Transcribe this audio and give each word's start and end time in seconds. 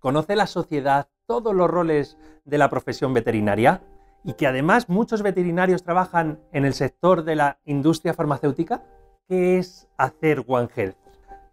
¿Conoce 0.00 0.36
la 0.36 0.46
sociedad 0.46 1.08
todos 1.26 1.54
los 1.54 1.68
roles 1.68 2.16
de 2.44 2.58
la 2.58 2.70
profesión 2.70 3.14
veterinaria? 3.14 3.82
Y 4.24 4.34
que 4.34 4.46
además 4.46 4.88
muchos 4.88 5.22
veterinarios 5.22 5.82
trabajan 5.82 6.40
en 6.52 6.64
el 6.64 6.74
sector 6.74 7.24
de 7.24 7.36
la 7.36 7.58
industria 7.64 8.14
farmacéutica. 8.14 8.82
¿Qué 9.28 9.58
es 9.58 9.88
hacer 9.96 10.44
One 10.46 10.68
Health? 10.74 10.96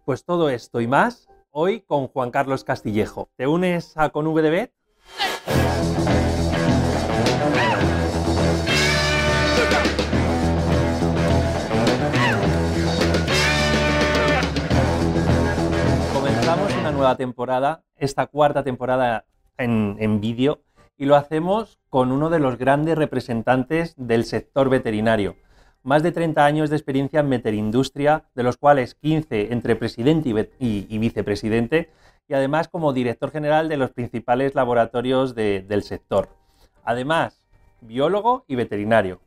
Pues 0.04 0.24
todo 0.24 0.48
esto 0.48 0.80
y 0.80 0.86
más 0.86 1.28
hoy 1.50 1.80
con 1.80 2.06
Juan 2.08 2.30
Carlos 2.30 2.64
Castillejo. 2.64 3.30
¿Te 3.36 3.46
unes 3.46 3.96
a 3.96 4.10
con 4.10 4.26
nueva 17.06 17.16
temporada, 17.16 17.84
esta 17.94 18.26
cuarta 18.26 18.64
temporada 18.64 19.26
en, 19.58 19.96
en 20.00 20.20
vídeo, 20.20 20.62
y 20.98 21.04
lo 21.04 21.14
hacemos 21.14 21.78
con 21.88 22.10
uno 22.10 22.30
de 22.30 22.40
los 22.40 22.58
grandes 22.58 22.98
representantes 22.98 23.94
del 23.96 24.24
sector 24.24 24.68
veterinario. 24.68 25.36
Más 25.84 26.02
de 26.02 26.10
30 26.10 26.44
años 26.44 26.68
de 26.68 26.74
experiencia 26.74 27.20
en 27.20 27.30
veterindustria, 27.30 28.24
de 28.34 28.42
los 28.42 28.56
cuales 28.56 28.96
15 28.96 29.52
entre 29.52 29.76
presidente 29.76 30.50
y, 30.58 30.86
y 30.88 30.98
vicepresidente, 30.98 31.90
y 32.26 32.34
además 32.34 32.66
como 32.66 32.92
director 32.92 33.30
general 33.30 33.68
de 33.68 33.76
los 33.76 33.92
principales 33.92 34.56
laboratorios 34.56 35.36
de, 35.36 35.60
del 35.62 35.84
sector. 35.84 36.28
Además, 36.82 37.40
biólogo 37.82 38.44
y 38.48 38.56
veterinario. 38.56 39.20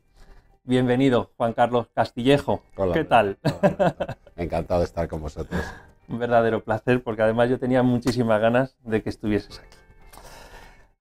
Bienvenido, 0.64 1.30
Juan 1.38 1.54
Carlos 1.54 1.86
Castillejo. 1.94 2.62
Hola, 2.76 2.92
¿Qué 2.92 3.04
tal? 3.04 3.38
Hola, 3.42 4.18
Encantado 4.36 4.80
de 4.80 4.84
estar 4.84 5.08
con 5.08 5.22
vosotros. 5.22 5.62
Un 6.10 6.18
verdadero 6.18 6.62
placer, 6.64 7.02
porque 7.02 7.22
además 7.22 7.48
yo 7.48 7.58
tenía 7.58 7.82
muchísimas 7.82 8.40
ganas 8.40 8.76
de 8.82 9.02
que 9.02 9.10
estuvieses 9.10 9.60
aquí. 9.60 9.76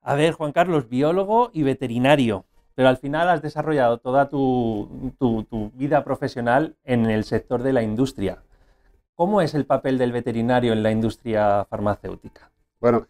A 0.01 0.15
ver, 0.15 0.33
Juan 0.33 0.51
Carlos, 0.51 0.87
biólogo 0.87 1.49
y 1.51 1.63
veterinario, 1.63 2.45
pero 2.75 2.89
al 2.89 2.97
final 2.97 3.27
has 3.29 3.41
desarrollado 3.41 3.97
toda 3.97 4.29
tu, 4.29 5.11
vida 5.73 6.03
profesional 6.03 6.77
en 6.83 7.09
el 7.09 7.25
sector 7.25 7.63
de 7.63 7.73
la 7.73 7.83
industria. 7.83 8.43
¿Cómo 9.15 9.41
es 9.41 9.53
el 9.53 9.65
papel 9.65 9.97
del 9.97 10.11
veterinario 10.11 10.71
en 10.71 10.83
la 10.83 10.91
industria 10.91 11.65
farmacéutica? 11.69 12.49
Bueno, 12.79 13.07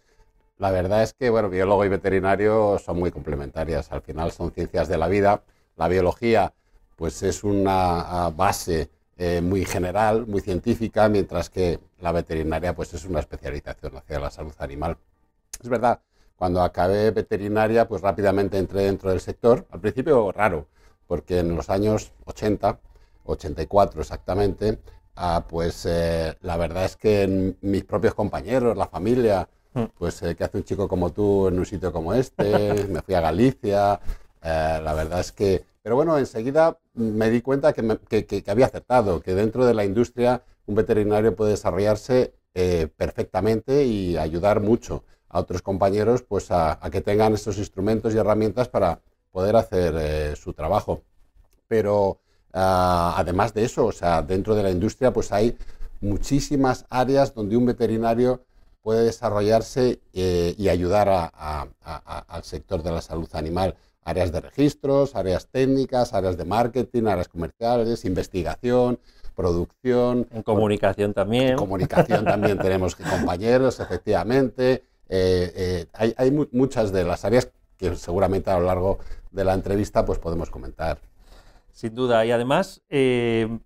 la 0.58 0.72
verdad 0.72 1.04
es 1.04 1.14
que 1.14 1.30
bueno, 1.30 1.50
biólogo 1.50 1.86
y 1.86 1.90
veterinario 1.90 2.80
son 2.80 2.98
muy 2.98 3.12
complementarias. 3.12 3.92
Al 3.92 4.02
final 4.02 4.32
son 4.32 4.52
ciencias 4.52 4.88
de 4.88 4.98
la 4.98 5.08
vida. 5.08 5.44
La 5.76 5.88
biología 5.88 6.54
pues 6.95 7.22
es 7.23 7.44
una 7.44 8.30
base 8.36 8.90
eh, 9.20 9.42
muy 9.42 9.66
general, 9.66 10.25
muy 10.25 10.42
científica, 10.42 11.08
mientras 11.09 11.52
que 11.52 11.80
la 12.00 12.12
veterinaria 12.12 12.73
pues 12.73 12.92
es 12.95 13.06
una 13.06 13.20
especialización 13.20 13.98
hacia 13.98 14.20
la 14.20 14.31
salud 14.31 14.53
animal. 14.58 14.98
Es 15.61 15.70
verdad, 15.70 16.00
cuando 16.36 16.64
acabé 16.64 17.11
veterinaria 17.11 17.88
pues 17.88 18.02
rápidamente 18.02 18.58
entré 18.58 18.86
dentro 18.86 19.11
del 19.11 19.22
sector. 19.22 19.67
Al 19.70 19.80
principio 19.80 20.31
raro, 20.31 20.66
porque 21.06 21.39
en 21.39 21.56
los 21.56 21.70
años 21.70 22.11
80, 22.26 22.80
84 23.26 24.02
exactamente, 24.02 24.80
Ah, 25.22 25.44
pues 25.45 25.86
eh, 25.86 26.38
la 26.44 26.56
verdad 26.56 26.86
es 26.86 26.95
que 26.95 27.54
mis 27.59 27.83
propios 27.83 28.14
compañeros, 28.14 28.78
la 28.78 28.88
familia, 28.88 29.50
mm. 29.73 29.83
pues 29.98 30.22
eh, 30.22 30.33
¿qué 30.33 30.45
hace 30.45 30.58
un 30.59 30.64
chico 30.64 30.88
como 30.88 31.11
tú 31.11 31.50
en 31.50 31.59
un 31.59 31.66
sitio 31.66 31.92
como 31.92 32.14
este? 32.14 32.45
Me 32.88 33.02
fui 33.02 33.16
a 33.16 33.20
Galicia, 33.20 34.00
eh, 34.42 34.80
la 34.81 34.94
verdad 34.94 35.20
es 35.20 35.33
que... 35.33 35.66
Pero 35.82 35.96
bueno, 35.96 36.18
enseguida 36.18 36.80
me 36.94 37.30
di 37.30 37.42
cuenta 37.42 37.74
que, 37.74 37.82
me, 37.82 37.98
que, 37.98 38.44
había 38.48 38.68
acertado, 38.68 39.22
que 39.22 39.36
dentro 39.36 39.66
de 39.66 39.74
la 39.74 39.86
industria 39.86 40.44
un 40.66 40.76
veterinario 40.76 41.36
puede 41.36 41.52
desarrollarse 41.52 42.34
eh, 42.54 42.88
perfectamente 42.96 43.86
y 43.86 44.18
ayudar 44.18 44.60
mucho 44.60 45.04
a 45.30 45.40
otros 45.40 45.62
compañeros 45.62 46.24
pues 46.24 46.52
a, 46.52 46.80
que 46.92 47.02
tengan 47.02 47.34
estos 47.34 47.58
instrumentos 47.58 48.14
y 48.14 48.18
herramientas 48.18 48.68
para 48.68 49.00
poder 49.32 49.56
hacer 49.56 49.96
eh, 49.98 50.36
su 50.36 50.54
trabajo. 50.54 51.04
Pero 51.68 52.20
Uh, 52.52 53.14
además 53.16 53.54
de 53.54 53.64
eso, 53.64 53.86
o 53.86 53.92
sea, 53.92 54.23
dentro 54.23 54.56
de 54.56 54.64
la 54.64 54.72
industria 54.72 55.14
pues 55.14 55.32
hay 55.32 55.56
muchísimas 56.02 56.86
áreas 56.89 57.36
donde 57.36 57.56
un 57.56 57.68
veterinario 57.68 58.44
puede 58.82 59.04
desarrollarse 59.04 60.00
eh, 60.14 60.56
y 60.58 60.70
ayudar 60.70 61.10
a, 61.10 61.68
al 62.28 62.44
sector 62.44 62.82
de 62.82 62.92
la 62.92 63.02
salud 63.02 63.30
animal. 63.34 63.76
Áreas 64.04 64.32
de 64.32 64.42
registros, 64.42 65.15
áreas 65.15 65.48
técnicas, 65.48 66.14
áreas 66.14 66.37
de 66.37 66.45
marketing, 66.45 67.04
áreas 67.05 67.27
comerciales, 67.27 68.05
investigación, 68.05 68.99
producción. 69.36 70.27
En 70.32 70.43
comunicación 70.43 71.14
también. 71.14 71.49
En 71.49 71.58
comunicación 71.58 72.26
también 72.26 72.58
tenemos 72.61 72.95
compañeros, 72.95 73.80
efectivamente. 73.80 74.83
Eh, 75.09 75.52
eh, 75.55 75.86
hay, 75.93 76.14
hay 76.17 76.32
muchas 76.52 76.92
de 76.92 77.04
las 77.04 77.26
áreas 77.26 77.52
que 77.77 77.95
seguramente 77.95 78.52
a 78.52 78.59
lo 78.59 78.65
largo 78.65 78.99
de 79.32 79.45
la 79.45 79.54
entrevista 79.54 80.05
pues 80.05 80.20
podemos 80.20 80.49
comentar. 80.49 80.99
Sin 81.71 81.95
duda. 81.95 82.26
Y 82.26 82.32
además, 82.32 82.82
eh, 82.89 83.59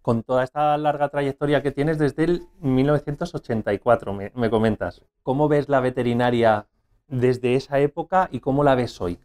con 0.00 0.22
toda 0.22 0.44
esta 0.44 0.76
larga 0.78 1.08
trayectoria 1.08 1.62
que 1.62 1.72
tienes 1.72 1.98
desde 1.98 2.24
el 2.24 2.42
1984, 2.60 4.12
me, 4.12 4.32
me, 4.34 4.48
comentas, 4.48 5.02
¿cómo 5.22 5.48
ves 5.48 5.68
la 5.68 5.80
veterinaria 5.80 6.66
desde 7.08 7.56
esa 7.56 7.80
época 7.80 8.28
y 8.30 8.40
cómo 8.40 8.62
la 8.62 8.76
ves 8.76 9.00
hoy? 9.00 9.18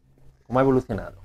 ¿Cómo 0.48 0.60
ha 0.60 0.62
evolucionado? 0.62 1.18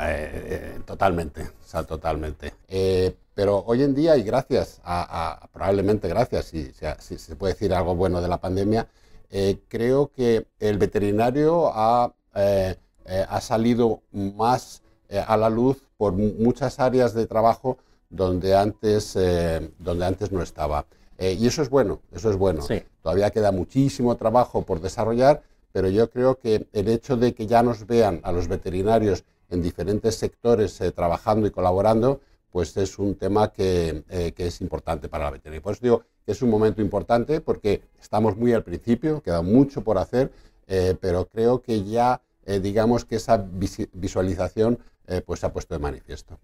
Eh, 0.00 0.78
totalmente, 0.84 1.42
o 1.42 1.66
sea, 1.66 1.82
totalmente. 1.82 2.54
Eh, 2.68 3.14
pero 3.34 3.64
hoy 3.66 3.82
en 3.82 3.94
día, 3.94 4.16
y 4.16 4.22
gracias 4.22 4.80
a, 4.84 5.42
a 5.42 5.46
probablemente 5.48 6.08
gracias, 6.08 6.46
si, 6.46 6.72
si, 7.00 7.18
se 7.18 7.36
puede 7.36 7.54
decir 7.54 7.74
algo 7.74 7.94
bueno 7.94 8.20
de 8.20 8.28
la 8.28 8.38
pandemia, 8.38 8.86
eh, 9.30 9.60
creo 9.68 10.10
que 10.12 10.46
el 10.60 10.78
veterinario 10.78 11.70
ha, 11.74 12.12
eh, 12.34 12.76
ha 13.06 13.40
salido 13.40 14.02
más 14.12 14.82
eh, 15.08 15.22
a 15.24 15.36
la 15.36 15.48
luz 15.48 15.86
por 15.96 16.12
muchas 16.14 16.80
áreas 16.80 17.14
de 17.14 17.26
trabajo 17.26 17.78
donde 18.10 18.56
antes, 18.56 19.14
eh, 19.16 19.70
donde 19.78 20.04
antes 20.04 20.32
no 20.32 20.42
estaba. 20.42 20.86
Eh, 21.18 21.36
y 21.38 21.46
eso 21.46 21.62
es 21.62 21.70
bueno, 21.70 22.00
eso 22.12 22.30
es 22.30 22.36
bueno. 22.36 22.62
Sí. 22.62 22.82
Todavía 23.02 23.30
queda 23.30 23.52
muchísimo 23.52 24.16
trabajo 24.16 24.62
por 24.62 24.80
desarrollar, 24.80 25.42
pero 25.72 25.88
yo 25.88 26.10
creo 26.10 26.38
que 26.38 26.66
el 26.72 26.88
hecho 26.88 27.16
de 27.16 27.34
que 27.34 27.46
ya 27.46 27.62
nos 27.62 27.86
vean 27.86 28.20
a 28.22 28.32
los 28.32 28.48
veterinarios 28.48 29.24
en 29.50 29.62
diferentes 29.62 30.16
sectores 30.16 30.80
eh, 30.80 30.92
trabajando 30.92 31.46
y 31.46 31.50
colaborando, 31.50 32.20
pues 32.50 32.76
es 32.76 32.98
un 32.98 33.16
tema 33.16 33.52
que, 33.52 34.04
eh, 34.08 34.32
que, 34.32 34.46
es 34.46 34.60
importante 34.60 35.08
para 35.08 35.24
la 35.24 35.30
veterinaria. 35.30 35.62
Por 35.62 35.72
eso 35.72 35.80
digo 35.82 36.02
que 36.24 36.32
es 36.32 36.42
un 36.42 36.50
momento 36.50 36.80
importante 36.80 37.40
porque 37.40 37.82
estamos 38.00 38.36
muy 38.36 38.52
al 38.52 38.64
principio, 38.64 39.22
queda 39.22 39.42
mucho 39.42 39.82
por 39.84 39.98
hacer, 39.98 40.32
eh, 40.66 40.96
pero 41.00 41.26
creo 41.26 41.60
que 41.60 41.84
ya, 41.84 42.22
digamos 42.62 43.04
que 43.04 43.16
esa 43.16 43.44
visualización 43.92 44.78
pues 45.24 45.40
se 45.40 45.46
ha 45.46 45.52
puesto 45.52 45.74
de 45.74 45.80
manifiesto. 45.80 46.38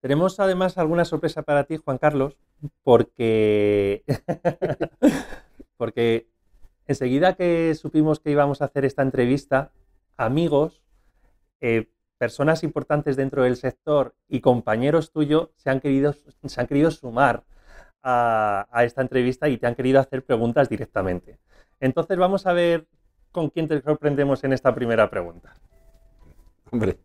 Tenemos 0.00 0.38
además 0.38 0.76
alguna 0.76 1.04
sorpresa 1.04 1.42
para 1.42 1.64
ti, 1.64 1.76
Juan 1.76 1.96
Carlos, 1.96 2.36
porque, 2.82 4.04
porque 5.78 6.26
enseguida 6.90 7.34
que 7.34 7.72
supimos 7.76 8.18
que 8.18 8.32
íbamos 8.32 8.60
a 8.60 8.64
hacer 8.64 8.84
esta 8.84 9.02
entrevista, 9.02 9.70
amigos, 10.16 10.82
eh, 11.60 11.88
personas 12.18 12.64
importantes 12.64 13.14
dentro 13.16 13.44
del 13.44 13.56
sector 13.56 14.16
y 14.28 14.40
compañeros 14.40 15.12
tuyos 15.12 15.50
se 15.56 15.70
han 15.70 15.80
querido, 15.80 16.16
se 16.44 16.60
han 16.60 16.66
querido 16.66 16.90
sumar 16.90 17.44
a, 18.02 18.66
a 18.72 18.84
esta 18.84 19.02
entrevista 19.02 19.48
y 19.48 19.56
te 19.56 19.68
han 19.68 19.76
querido 19.76 20.00
hacer 20.00 20.24
preguntas 20.24 20.68
directamente. 20.68 21.38
Entonces 21.78 22.18
vamos 22.18 22.46
a 22.46 22.52
ver 22.52 22.88
con 23.30 23.50
quién 23.50 23.68
te 23.68 23.80
sorprendemos 23.80 24.42
en 24.42 24.52
esta 24.52 24.74
primera 24.74 25.08
pregunta. 25.08 25.54
Hombre. 26.72 26.98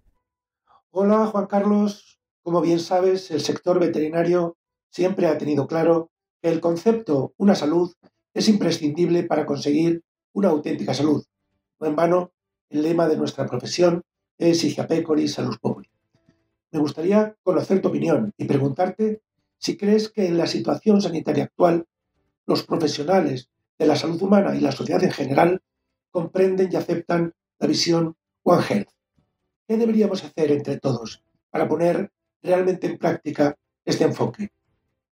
Hola, 0.90 1.28
Juan 1.28 1.46
Carlos. 1.46 2.20
Como 2.42 2.62
bien 2.62 2.80
sabes, 2.80 3.30
el 3.30 3.42
sector 3.42 3.80
veterinario 3.80 4.58
siempre 4.90 5.28
ha 5.28 5.38
tenido 5.38 5.68
claro 5.68 6.10
que 6.42 6.50
el 6.50 6.60
concepto 6.60 7.34
una 7.38 7.54
salud 7.54 7.94
es 8.36 8.50
imprescindible 8.50 9.24
para 9.24 9.46
conseguir 9.46 10.04
una 10.34 10.50
auténtica 10.50 10.94
salud. 10.94 11.24
No 11.80 11.88
en 11.88 11.96
vano, 11.96 12.34
el 12.70 12.84
lema 12.84 13.08
de 13.08 13.16
nuestra 13.16 13.46
profesión 13.48 14.04
es 14.38 14.60
Sigia 14.60 14.86
Pecori 14.86 15.30
Salus 15.30 15.58
Populi. 15.58 15.90
Me 16.72 16.80
gustaría 16.80 17.36
conocer 17.42 17.82
tu 17.82 17.88
opinión 17.88 18.34
y 18.38 18.44
preguntarte 18.44 19.22
si 19.58 19.78
crees 19.78 20.10
que 20.10 20.28
en 20.28 20.38
la 20.38 20.48
situación 20.48 21.02
sanitaria 21.02 21.46
actual 21.46 21.88
los 22.46 22.64
profesionales 22.64 23.50
de 23.80 23.88
la 23.88 23.96
salud 23.96 24.22
humana 24.22 24.54
y 24.54 24.60
la 24.60 24.74
sociedad 24.74 25.04
en 25.04 25.12
general 25.12 25.62
comprenden 26.12 26.70
y 26.72 26.76
aceptan 26.76 27.34
la 27.58 27.68
visión 27.68 28.18
One 28.44 28.64
Health. 28.70 28.90
¿Qué 29.66 29.78
deberíamos 29.78 30.26
hacer 30.26 30.52
entre 30.52 30.78
todos 30.78 31.24
para 31.50 31.70
poner 31.70 32.12
realmente 32.44 32.88
en 32.88 32.98
práctica 32.98 33.58
este 33.86 34.04
enfoque? 34.04 34.52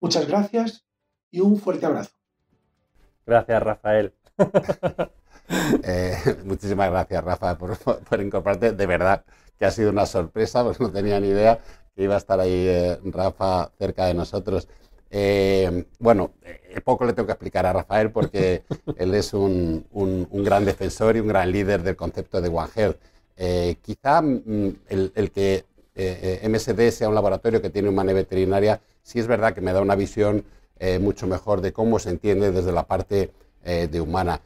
Muchas 0.02 0.28
gracias 0.28 0.84
y 1.30 1.40
un 1.42 1.60
fuerte 1.60 1.86
abrazo. 1.86 2.21
Gracias, 3.26 3.64
Rafael. 3.64 4.14
eh, 5.84 6.18
muchísimas 6.44 6.90
gracias, 6.90 7.24
Rafa, 7.24 7.58
por, 7.58 7.78
por, 7.78 8.22
incorporarte. 8.22 8.72
De 8.72 8.86
verdad 8.86 9.24
que 9.58 9.66
ha 9.66 9.72
sido 9.72 9.92
una 9.92 10.06
sorpresa, 10.06 10.64
pues 10.64 10.80
no 10.80 10.92
tenía 10.92 11.20
ni 11.20 11.30
idea 11.30 11.60
que 11.96 12.04
iba 12.04 12.16
a 12.16 12.18
estar 12.18 12.40
ahí 12.40 12.66
eh, 12.68 13.00
Rafa 13.06 13.72
cerca 13.78 14.06
de 14.06 14.14
nosotros. 14.14 14.68
bueno, 16.00 16.32
poco 16.84 17.06
le 17.06 17.14
tengo 17.14 17.28
que 17.28 17.34
explicar 17.34 17.66
a 17.66 17.74
Rafael 17.74 18.12
porque 18.12 18.64
él 18.98 19.14
es 19.14 19.34
un, 19.34 19.86
gran 20.32 20.66
defensor 20.66 21.16
y 21.16 21.20
un 21.20 21.28
gran 21.28 21.52
líder 21.52 21.84
del 21.84 21.96
concepto 21.96 22.42
de 22.42 22.50
One 22.50 22.70
Health. 22.76 22.98
quizá 23.82 24.22
mm, 24.22 24.76
el, 24.88 25.32
que 25.32 25.66
MSD 25.96 26.92
sea 26.92 27.10
un 27.10 27.16
laboratorio 27.16 27.62
que 27.62 27.70
tiene 27.70 27.90
una 27.90 28.04
veterinaria, 28.04 28.82
sí 29.04 29.20
es 29.20 29.28
verdad 29.28 29.54
que 29.54 29.62
me 29.62 29.74
da 29.74 29.82
una 29.82 29.96
visión 29.96 30.44
mucho 31.00 31.28
mejor 31.28 31.62
de 31.62 31.74
cómo 31.74 32.00
se 32.00 32.10
entiende 32.10 32.52
desde 32.52 32.72
la 32.72 32.88
parte 32.88 33.32
de 33.64 34.02
humana. 34.02 34.42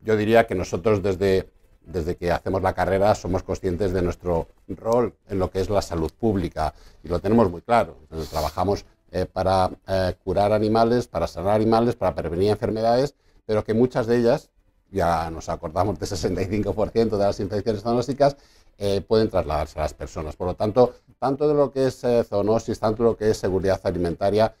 yo 0.00 0.16
diría 0.16 0.46
que 0.46 0.54
nosotros 0.54 1.02
desde 1.02 1.48
desde 1.86 2.16
que 2.16 2.30
hacemos 2.30 2.60
la 2.62 2.74
carrera 2.74 3.14
somos 3.14 3.42
conscientes 3.42 3.92
de 3.92 4.02
nuestro 4.02 4.48
rol 4.68 5.14
en 5.28 5.38
lo 5.38 5.50
que 5.50 5.60
es 5.60 5.70
la 5.70 5.80
salud 5.80 6.10
pública 6.12 6.74
y 7.02 7.08
lo 7.08 7.20
tenemos 7.20 7.50
muy 7.50 7.62
claro. 7.62 7.96
Trabajamos 8.30 8.84
eh, 9.12 9.24
para 9.24 9.70
eh, 9.86 10.14
curar 10.22 10.52
animales, 10.52 11.06
para 11.06 11.28
sanar 11.28 11.54
animales, 11.54 11.94
para 11.94 12.14
prevenir 12.14 12.50
enfermedades, 12.50 13.14
pero 13.46 13.64
que 13.64 13.72
muchas 13.72 14.06
de 14.06 14.18
ellas, 14.18 14.50
ya 14.90 15.30
nos 15.30 15.48
acordamos 15.48 15.98
de 15.98 16.06
65% 16.06 17.10
de 17.16 17.18
las 17.18 17.40
infecciones 17.40 17.82
zoonósticas, 17.82 18.36
eh, 18.78 19.00
pueden 19.00 19.30
trasladarse 19.30 19.78
a 19.78 19.82
las 19.82 19.94
personas. 19.94 20.36
Por 20.36 20.48
lo 20.48 20.54
tanto, 20.54 20.96
tanto 21.18 21.48
de 21.48 21.54
lo 21.54 21.70
que 21.70 21.86
es 21.86 22.04
zoonosis, 22.28 22.78
tanto 22.80 23.04
de 23.04 23.10
lo 23.10 23.16
que 23.16 23.30
es 23.30 23.38
seguridad 23.38 23.80
alimentaria, 23.84 24.54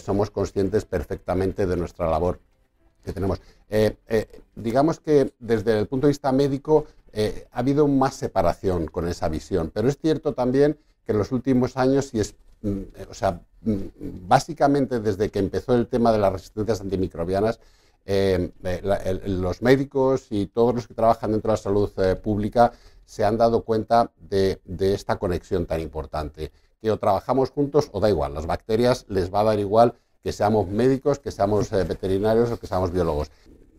somos 0.00 0.30
conscientes 0.30 0.84
perfectamente 0.84 1.66
de 1.66 1.76
nuestra 1.76 2.10
labor 2.10 2.40
que 3.04 3.12
tenemos. 3.12 3.40
Eh, 3.68 3.96
eh, 4.08 4.42
digamos 4.54 5.00
que 5.00 5.32
desde 5.38 5.78
el 5.78 5.86
punto 5.86 6.06
de 6.06 6.12
vista 6.12 6.32
médico 6.32 6.86
eh, 7.12 7.46
ha 7.52 7.60
habido 7.60 7.88
más 7.88 8.14
separación 8.14 8.86
con 8.86 9.08
esa 9.08 9.28
visión, 9.28 9.70
pero 9.72 9.88
es 9.88 9.98
cierto 9.98 10.34
también 10.34 10.78
que 11.04 11.12
en 11.12 11.18
los 11.18 11.32
últimos 11.32 11.76
años, 11.76 12.12
y 12.12 12.20
es, 12.20 12.34
mm, 12.62 12.80
o 13.10 13.14
sea, 13.14 13.40
mm, 13.62 13.76
básicamente 14.26 15.00
desde 15.00 15.30
que 15.30 15.38
empezó 15.38 15.74
el 15.74 15.86
tema 15.86 16.12
de 16.12 16.18
las 16.18 16.32
resistencias 16.32 16.80
antimicrobianas, 16.80 17.60
los 19.26 19.60
médicos 19.60 20.28
y 20.30 20.46
todos 20.46 20.74
los 20.74 20.88
que 20.88 20.94
trabajan 20.94 21.30
dentro 21.32 21.50
de 21.50 21.58
la 21.58 21.62
salud 21.62 21.90
pública 22.22 22.72
se 23.04 23.22
han 23.22 23.36
dado 23.36 23.64
cuenta 23.64 24.10
de 24.18 24.58
esta 24.78 25.18
conexión 25.18 25.66
tan 25.66 25.82
importante, 25.82 26.50
que 26.80 26.90
o 26.90 26.98
trabajamos 26.98 27.50
juntos 27.50 27.88
o 27.92 28.00
da 28.00 28.08
igual, 28.08 28.34
las 28.34 28.46
bacterias 28.46 29.06
les 29.08 29.32
va 29.32 29.40
a 29.40 29.44
dar 29.44 29.58
igual 29.58 29.94
que 30.22 30.32
seamos 30.32 30.68
médicos, 30.68 31.18
que 31.18 31.30
seamos 31.30 31.72
eh, 31.72 31.84
veterinarios 31.84 32.50
o 32.50 32.58
que 32.58 32.66
seamos 32.66 32.92
biólogos. 32.92 33.30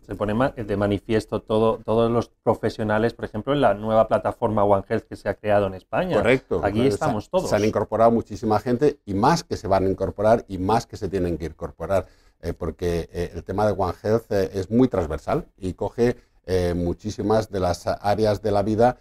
Se 0.02 0.16
pone 0.16 0.34
de 0.56 0.76
manifiesto 0.76 1.40
todo, 1.40 1.78
todos 1.84 2.10
los 2.10 2.30
profesionales, 2.42 3.14
por 3.14 3.26
ejemplo, 3.26 3.52
en 3.52 3.60
la 3.60 3.74
nueva 3.74 4.08
plataforma 4.08 4.64
One 4.64 4.82
Health 4.88 5.04
que 5.04 5.14
se 5.14 5.28
ha 5.28 5.34
creado 5.34 5.68
en 5.68 5.74
España. 5.74 6.16
Correcto. 6.16 6.60
Aquí 6.64 6.84
estamos 6.84 7.30
todos. 7.30 7.48
Se 7.48 7.54
han 7.54 7.64
incorporado 7.64 8.10
muchísima 8.10 8.58
gente 8.58 8.98
y 9.06 9.14
más 9.14 9.44
que 9.44 9.56
se 9.56 9.68
van 9.68 9.86
a 9.86 9.88
incorporar 9.88 10.44
y 10.48 10.58
más 10.58 10.86
que 10.86 10.96
se 10.96 11.08
tienen 11.08 11.38
que 11.38 11.44
incorporar, 11.44 12.06
eh, 12.40 12.52
porque 12.52 13.08
eh, 13.12 13.30
el 13.34 13.44
tema 13.44 13.64
de 13.66 13.72
One 13.72 13.94
Health 14.02 14.32
es 14.32 14.68
muy 14.70 14.88
transversal 14.88 15.46
y 15.56 15.74
coge 15.74 16.16
muchísimas 16.74 17.48
de 17.52 17.60
las 17.60 17.86
áreas 17.86 18.42
de 18.42 18.50
la 18.50 18.64
vida 18.64 18.96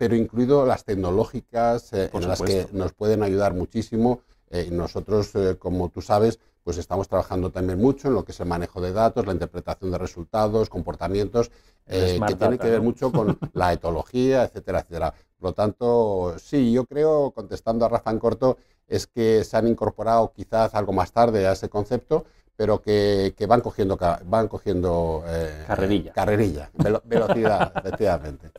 pero 0.00 0.16
incluido 0.16 0.64
las 0.64 0.86
tecnológicas 0.86 1.92
en 1.92 2.26
las 2.26 2.40
que 2.40 2.66
nos 2.72 2.94
pueden 2.94 3.22
ayudar 3.22 3.52
muchísimo 3.52 4.22
eh, 4.48 4.70
nosotros, 4.72 5.34
eh, 5.34 5.58
como 5.58 5.90
tú 5.90 6.00
sabes, 6.00 6.40
pues 6.64 6.78
estamos 6.78 7.06
trabajando 7.06 7.50
también 7.50 7.78
mucho 7.78 8.08
en 8.08 8.14
lo 8.14 8.24
que 8.24 8.32
es 8.32 8.40
el 8.40 8.46
manejo 8.46 8.80
de 8.80 8.94
datos, 8.94 9.26
la 9.26 9.34
interpretación 9.34 9.90
de 9.90 9.98
resultados, 9.98 10.70
comportamientos, 10.70 11.50
eh, 11.86 12.18
que 12.26 12.34
tiene 12.34 12.56
que 12.56 12.70
ver 12.70 12.80
mucho 12.80 13.12
con 13.12 13.38
la 13.52 13.74
etología, 13.74 14.44
etcétera, 14.44 14.80
etcétera. 14.80 15.12
Por 15.38 15.50
lo 15.50 15.52
tanto, 15.52 16.34
sí, 16.38 16.72
yo 16.72 16.86
creo, 16.86 17.30
contestando 17.32 17.84
a 17.84 17.90
Rafa 17.90 18.10
en 18.10 18.20
corto, 18.20 18.56
es 18.88 19.06
que 19.06 19.44
se 19.44 19.58
han 19.58 19.68
incorporado 19.68 20.32
quizás 20.34 20.74
algo 20.74 20.94
más 20.94 21.12
tarde 21.12 21.46
a 21.46 21.52
ese 21.52 21.68
concepto, 21.68 22.24
pero 22.56 22.80
que, 22.80 23.34
van 23.46 23.60
cogiendo, 23.60 23.98
van 24.24 24.48
cogiendo 24.48 25.22
carrerilla, 25.66 26.14
carrerilla 26.14 26.70
velocidad, 27.04 27.70
efectivamente. 27.76 28.50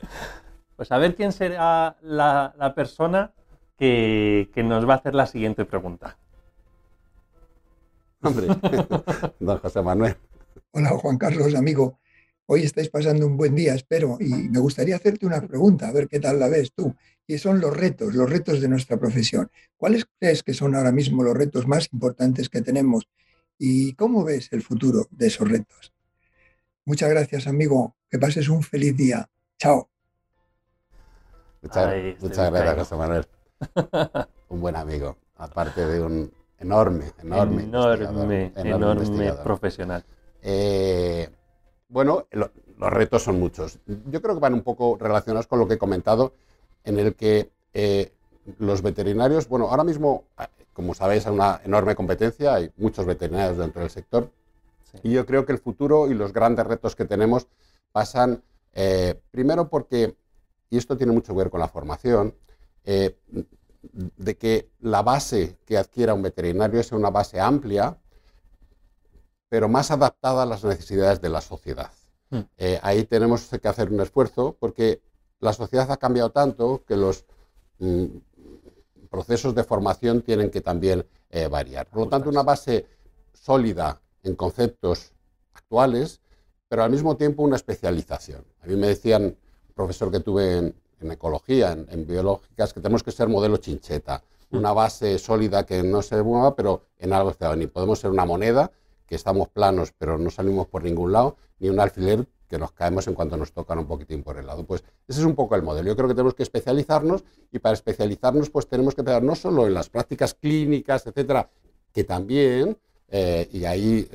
Pues 0.82 0.92
a 0.92 0.98
ver 0.98 1.14
quién 1.14 1.32
será 1.32 1.96
la, 2.02 2.56
la 2.58 2.74
persona 2.74 3.36
que, 3.78 4.50
nos 4.66 4.90
va 4.90 4.96
a 4.96 4.98
hacer 4.98 5.14
la 5.14 5.28
siguiente 5.28 5.64
pregunta. 5.64 6.18
Hombre, 8.24 8.48
don 9.40 9.60
José 9.60 9.84
Manuel. 9.84 10.16
Hola, 10.72 10.90
Juan 10.98 11.20
Carlos, 11.20 11.54
amigo. 11.54 12.00
Hoy 12.48 12.64
estáis 12.64 12.90
pasando 12.90 13.28
un 13.28 13.38
buen 13.38 13.54
día, 13.54 13.76
espero, 13.76 14.18
y 14.20 14.50
me 14.50 14.58
gustaría 14.58 14.96
hacerte 14.96 15.28
una 15.28 15.40
pregunta, 15.40 15.88
a 15.88 15.92
ver 15.92 16.08
qué 16.08 16.20
tal 16.20 16.40
la 16.40 16.50
ves 16.50 16.74
tú. 16.74 16.96
Y 17.28 17.38
son 17.38 17.62
los 17.62 17.78
retos, 17.78 18.16
los 18.16 18.28
retos 18.28 18.60
de 18.60 18.68
nuestra 18.68 18.98
profesión. 18.98 19.52
¿Cuáles 19.78 20.08
crees 20.18 20.42
que 20.42 20.56
son 20.56 20.74
ahora 20.74 20.92
mismo 20.92 21.22
los 21.22 21.38
retos 21.38 21.68
más 21.68 21.90
importantes 21.94 22.50
que 22.50 22.64
tenemos? 22.64 23.08
¿Y 23.60 23.94
cómo 23.94 24.24
ves 24.24 24.52
el 24.52 24.64
futuro 24.64 25.06
de 25.12 25.28
esos 25.28 25.48
retos? 25.48 25.94
Muchas 26.86 27.12
gracias, 27.12 27.46
amigo. 27.46 27.98
Que 28.10 28.18
pases 28.18 28.50
un 28.50 28.64
feliz 28.64 28.98
día. 28.98 29.30
Chao. 29.60 29.91
Muchas, 31.62 32.52
gracias, 32.52 32.76
José 32.76 32.96
Manuel. 32.96 33.26
un 34.50 34.62
buen 34.62 34.76
amigo, 34.76 35.18
aparte 35.38 35.86
de 35.86 36.02
un 36.02 36.32
enorme, 36.58 37.12
enorme, 37.22 37.64
enorme, 37.64 38.52
enorme, 38.56 39.34
profesional. 39.44 40.04
Eh, 40.42 41.30
bueno, 41.90 42.28
los 42.32 42.50
retos 42.80 43.24
son 43.24 43.40
muchos. 43.40 43.80
Yo 43.86 44.22
creo 44.22 44.36
que 44.36 44.42
van 44.42 44.54
un 44.54 44.64
poco 44.64 44.98
relacionados 45.00 45.48
con 45.48 45.60
lo 45.60 45.68
que 45.68 45.76
he 45.76 45.78
comentado, 45.78 46.34
en 46.84 46.98
el 46.98 47.16
que 47.16 47.52
eh, 47.74 48.12
los 48.58 48.82
veterinarios, 48.82 49.48
bueno, 49.48 49.68
ahora 49.68 49.84
mismo, 49.84 50.26
como 50.74 50.94
sabéis, 50.94 51.28
hay 51.28 51.34
una 51.34 51.62
enorme 51.64 51.96
competencia, 51.96 52.56
hay 52.56 52.72
muchos 52.78 53.06
veterinarios 53.06 53.58
dentro 53.58 53.82
del 53.82 53.92
sector, 53.92 54.32
y 55.04 55.12
yo 55.12 55.26
creo 55.26 55.46
que 55.46 55.52
el 55.52 55.60
futuro 55.60 56.10
y 56.10 56.14
los 56.14 56.34
grandes 56.34 56.66
retos 56.66 56.96
que 56.96 57.06
tenemos 57.06 57.48
pasan, 57.92 58.44
eh, 58.74 59.20
primero 59.32 59.70
porque, 59.70 60.16
y 60.72 60.78
esto 60.78 60.98
tiene 60.98 61.12
mucho 61.12 61.34
que 61.34 61.38
ver 61.38 61.50
con 61.52 61.60
la 61.60 61.68
formación, 61.68 62.34
eh, 62.86 63.20
de 63.84 64.38
que 64.38 64.72
la 64.80 65.04
base 65.04 65.58
que 65.66 65.78
adquiera 65.78 66.14
un 66.14 66.22
veterinario 66.22 66.82
sea 66.82 66.98
una 66.98 67.10
base 67.10 67.40
amplia, 67.40 67.98
pero 69.50 69.68
más 69.68 69.92
adaptada 69.92 70.44
a 70.44 70.46
las 70.46 70.64
necesidades 70.64 71.20
de 71.20 71.30
la 71.30 71.42
sociedad. 71.42 71.92
Hmm. 72.30 72.40
Eh, 72.58 72.80
ahí 72.82 73.04
tenemos 73.04 73.50
que 73.50 73.68
hacer 73.68 73.92
un 73.92 74.00
esfuerzo 74.00 74.56
porque 74.58 75.02
la 75.42 75.52
sociedad 75.52 75.92
ha 75.92 75.98
cambiado 75.98 76.32
tanto 76.32 76.86
que 76.88 76.96
los 76.96 77.26
mm, 77.80 78.06
procesos 79.10 79.54
de 79.54 79.66
formación 79.66 80.22
tienen 80.22 80.50
que 80.50 80.62
también 80.62 81.06
eh, 81.30 81.48
variar. 81.48 81.88
Por 81.88 82.00
lo 82.00 82.08
tanto, 82.08 82.30
una 82.30 82.44
base 82.44 82.88
sólida 83.34 84.02
en 84.24 84.36
conceptos 84.36 85.12
actuales, 85.54 86.22
pero 86.70 86.84
al 86.84 86.92
mismo 86.92 87.18
tiempo 87.18 87.44
una 87.44 87.58
especialización. 87.58 88.46
A 88.62 88.68
mí 88.68 88.78
me 88.78 88.88
decían, 88.88 89.36
profesor 89.72 90.12
que 90.12 90.20
tuve 90.20 90.58
en, 90.58 90.76
en 91.02 91.12
ecología, 91.12 91.72
en, 91.72 92.08
biológicas, 92.08 92.74
que 92.74 92.80
tenemos 92.80 93.04
que 93.04 93.12
ser 93.12 93.28
modelo 93.28 93.58
chincheta, 93.58 94.24
una 94.52 94.74
base 94.74 95.18
sólida 95.18 95.66
que 95.66 95.84
no 95.84 96.02
se 96.02 96.22
mueva, 96.22 96.56
pero 96.56 96.84
en 97.00 97.14
algo 97.14 97.32
está. 97.32 97.56
Ni 97.56 97.68
podemos 97.68 98.00
ser 98.00 98.12
una 98.12 98.26
moneda, 98.26 98.72
que 99.08 99.16
estamos 99.16 99.50
planos, 99.50 99.94
pero 99.98 100.18
no 100.18 100.30
salimos 100.30 100.68
por 100.68 100.84
ningún 100.84 101.12
lado, 101.12 101.36
ni 101.60 101.70
un 101.70 101.80
alfiler 101.80 102.28
que 102.48 102.58
nos 102.58 102.72
caemos 102.74 103.08
en 103.08 103.14
cuanto 103.14 103.38
nos 103.38 103.54
tocan 103.54 103.80
un 103.80 103.86
poquitín 103.88 104.24
por 104.24 104.38
el 104.38 104.46
lado. 104.46 104.66
Pues 104.66 104.84
ese 105.08 105.22
es 105.22 105.26
un 105.26 105.36
poco 105.36 105.56
el 105.56 105.64
modelo. 105.64 105.88
Yo 105.88 105.96
creo 105.96 106.08
que 106.10 106.14
tenemos 106.14 106.34
que 106.34 106.44
especializarnos 106.44 107.24
y 107.52 107.60
para 107.60 107.74
especializarnos 107.74 108.50
pues 108.50 108.68
tenemos 108.68 108.94
que 108.94 109.02
empezar 109.02 109.24
no 109.24 109.36
solo 109.36 109.68
en 109.68 109.74
las 109.74 109.90
prácticas 109.90 110.34
clínicas, 110.34 111.08
etcétera, 111.08 111.50
que 111.94 112.04
también, 112.04 112.78
eh, 113.08 113.50
y 113.52 113.66
ahí 113.66 114.10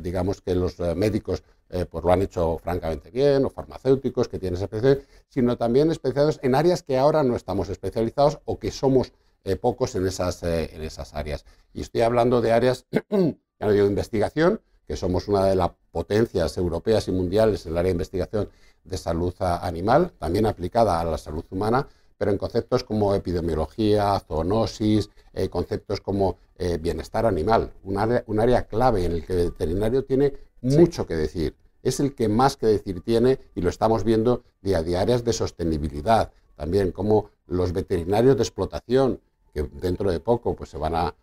digamos 0.00 0.40
que 0.40 0.54
los 0.54 0.80
eh, 0.80 0.94
médicos 0.94 1.42
eh, 1.70 1.86
pues 1.86 2.04
lo 2.04 2.12
han 2.12 2.22
hecho 2.22 2.58
francamente 2.58 3.10
bien, 3.10 3.44
o 3.44 3.50
farmacéuticos 3.50 4.28
que 4.28 4.38
tienen 4.38 4.56
esa 4.56 4.66
especialidad, 4.66 5.02
sino 5.28 5.56
también 5.56 5.90
especializados 5.90 6.38
en 6.42 6.54
áreas 6.54 6.82
que 6.82 6.98
ahora 6.98 7.22
no 7.22 7.36
estamos 7.36 7.68
especializados 7.68 8.38
o 8.44 8.58
que 8.58 8.70
somos 8.70 9.12
eh, 9.44 9.56
pocos 9.56 9.94
en 9.94 10.06
esas, 10.06 10.42
eh, 10.42 10.70
en 10.74 10.82
esas 10.82 11.14
áreas. 11.14 11.44
Y 11.72 11.80
estoy 11.80 12.02
hablando 12.02 12.40
de 12.40 12.52
áreas, 12.52 12.86
ya 13.10 13.66
no 13.66 13.72
digo 13.72 13.84
de 13.84 13.90
investigación, 13.90 14.60
que 14.86 14.96
somos 14.96 15.26
una 15.26 15.46
de 15.46 15.56
las 15.56 15.70
potencias 15.90 16.56
europeas 16.58 17.08
y 17.08 17.12
mundiales 17.12 17.64
en 17.64 17.72
el 17.72 17.78
área 17.78 17.88
de 17.88 17.94
investigación 17.94 18.50
de 18.84 18.98
salud 18.98 19.34
animal, 19.40 20.12
también 20.18 20.44
aplicada 20.44 21.00
a 21.00 21.04
la 21.04 21.16
salud 21.16 21.44
humana, 21.50 21.88
pero 22.18 22.30
en 22.30 22.38
conceptos 22.38 22.84
como 22.84 23.14
epidemiología, 23.14 24.20
zoonosis, 24.20 25.08
conceptos 25.48 26.02
como 26.02 26.36
bienestar 26.80 27.24
animal, 27.24 27.72
un 27.82 27.96
área, 27.96 28.22
un 28.26 28.40
área, 28.40 28.66
clave 28.66 29.06
en 29.06 29.12
el 29.12 29.24
que 29.24 29.32
el 29.32 29.50
veterinario 29.50 30.04
tiene 30.04 30.34
mucho 30.64 31.06
que 31.06 31.14
decir 31.14 31.54
es 31.84 32.00
el 32.00 32.14
que 32.14 32.28
más 32.28 32.56
que 32.56 32.66
decir 32.66 33.02
tiene 33.02 33.38
y 33.54 33.60
lo 33.60 33.68
estamos 33.68 34.02
viendo 34.02 34.42
día 34.62 34.78
a 34.78 34.82
día. 34.82 35.02
Áreas 35.02 35.22
de 35.22 35.32
sostenibilidad, 35.32 36.32
también 36.56 36.90
como 36.90 37.30
los 37.46 37.72
veterinarios 37.72 38.36
de 38.36 38.42
explotación, 38.42 39.20
que 39.52 39.62
dentro 39.62 40.10
de 40.10 40.18
poco 40.18 40.56
pues, 40.56 40.70
se 40.70 40.78
van 40.78 40.94
a, 40.96 41.14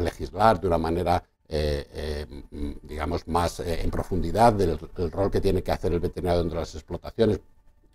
legislar 0.00 0.58
de 0.60 0.66
una 0.66 0.78
manera, 0.78 1.22
eh, 1.46 1.86
eh, 1.92 2.78
digamos, 2.82 3.28
más 3.28 3.60
eh, 3.60 3.82
en 3.82 3.90
profundidad 3.90 4.54
del, 4.54 4.78
rol 5.10 5.30
que 5.30 5.40
tiene 5.40 5.62
que 5.62 5.72
hacer 5.72 5.92
el 5.92 6.00
veterinario 6.00 6.40
dentro 6.40 6.58
de 6.58 6.62
las 6.62 6.74
explotaciones. 6.74 7.40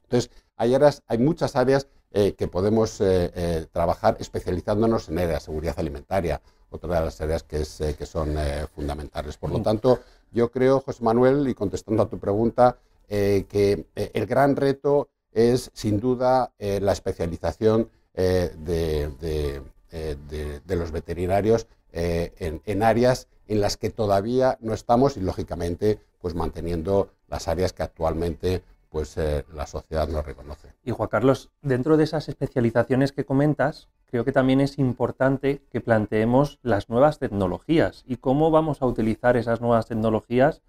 Entonces, 0.03 0.29
hay, 0.55 0.75
áreas, 0.75 1.01
hay 1.07 1.17
muchas 1.17 1.55
áreas 1.55 1.87
que 2.13 2.47
podemos 2.47 3.01
trabajar 3.71 4.17
especializándonos 4.19 5.09
en 5.09 5.17
áreas 5.17 5.41
seguridad 5.41 5.73
alimentaria 5.79 6.39
otra 6.73 6.99
de 6.99 7.05
las 7.05 7.21
áreas 7.21 7.43
que, 7.43 7.61
es, 7.61 7.81
que 7.97 8.05
son 8.05 8.35
fundamentales. 8.75 9.37
Por 9.37 9.51
lo 9.51 9.61
tanto, 9.61 9.99
yo 10.31 10.51
creo, 10.51 10.79
José 10.79 11.03
Manuel, 11.03 11.47
y 11.47 11.53
contestando 11.53 12.03
a 12.03 12.09
tu 12.09 12.19
pregunta, 12.19 12.77
que 13.07 13.85
el 13.95 14.25
gran 14.25 14.55
reto 14.55 15.09
es 15.31 15.71
sin 15.73 15.99
duda 15.99 16.51
la 16.59 16.91
especialización 16.91 17.89
de, 18.13 19.61
los 20.67 20.91
veterinarios 20.91 21.67
en, 21.91 22.61
en 22.65 22.83
áreas 22.83 23.27
en 23.47 23.61
las 23.61 23.77
que 23.77 23.89
todavía 23.89 24.57
no 24.61 24.73
estamos 24.73 25.17
y 25.17 25.21
lógicamente 25.21 25.99
pues 26.21 26.35
manteniendo 26.35 27.09
las 27.27 27.47
áreas 27.47 27.73
que 27.73 27.83
actualmente 27.83 28.63
pues 28.89 29.17
eh, 29.17 29.43
la 29.53 29.65
sociedad 29.65 30.07
no 30.07 30.21
reconoce. 30.21 30.73
Y 30.83 30.91
Juan 30.91 31.09
Carlos, 31.09 31.49
dentro 31.61 31.97
de 31.97 32.03
esas 32.03 32.29
especializaciones 32.29 33.11
que 33.11 33.25
comentas, 33.25 33.89
creo 34.13 34.25
que 34.25 34.31
también 34.31 34.61
es 34.61 34.77
importante 34.77 35.63
que 35.71 35.81
planteemos 35.81 36.59
las 36.61 36.87
nuevas 36.87 37.17
tecnologías 37.17 38.03
y 38.05 38.17
cómo 38.17 38.51
vamos 38.51 38.83
a 38.83 38.85
utilizar 38.85 39.37
esas 39.37 39.59
nuevas 39.59 39.87
tecnologías 39.87 40.61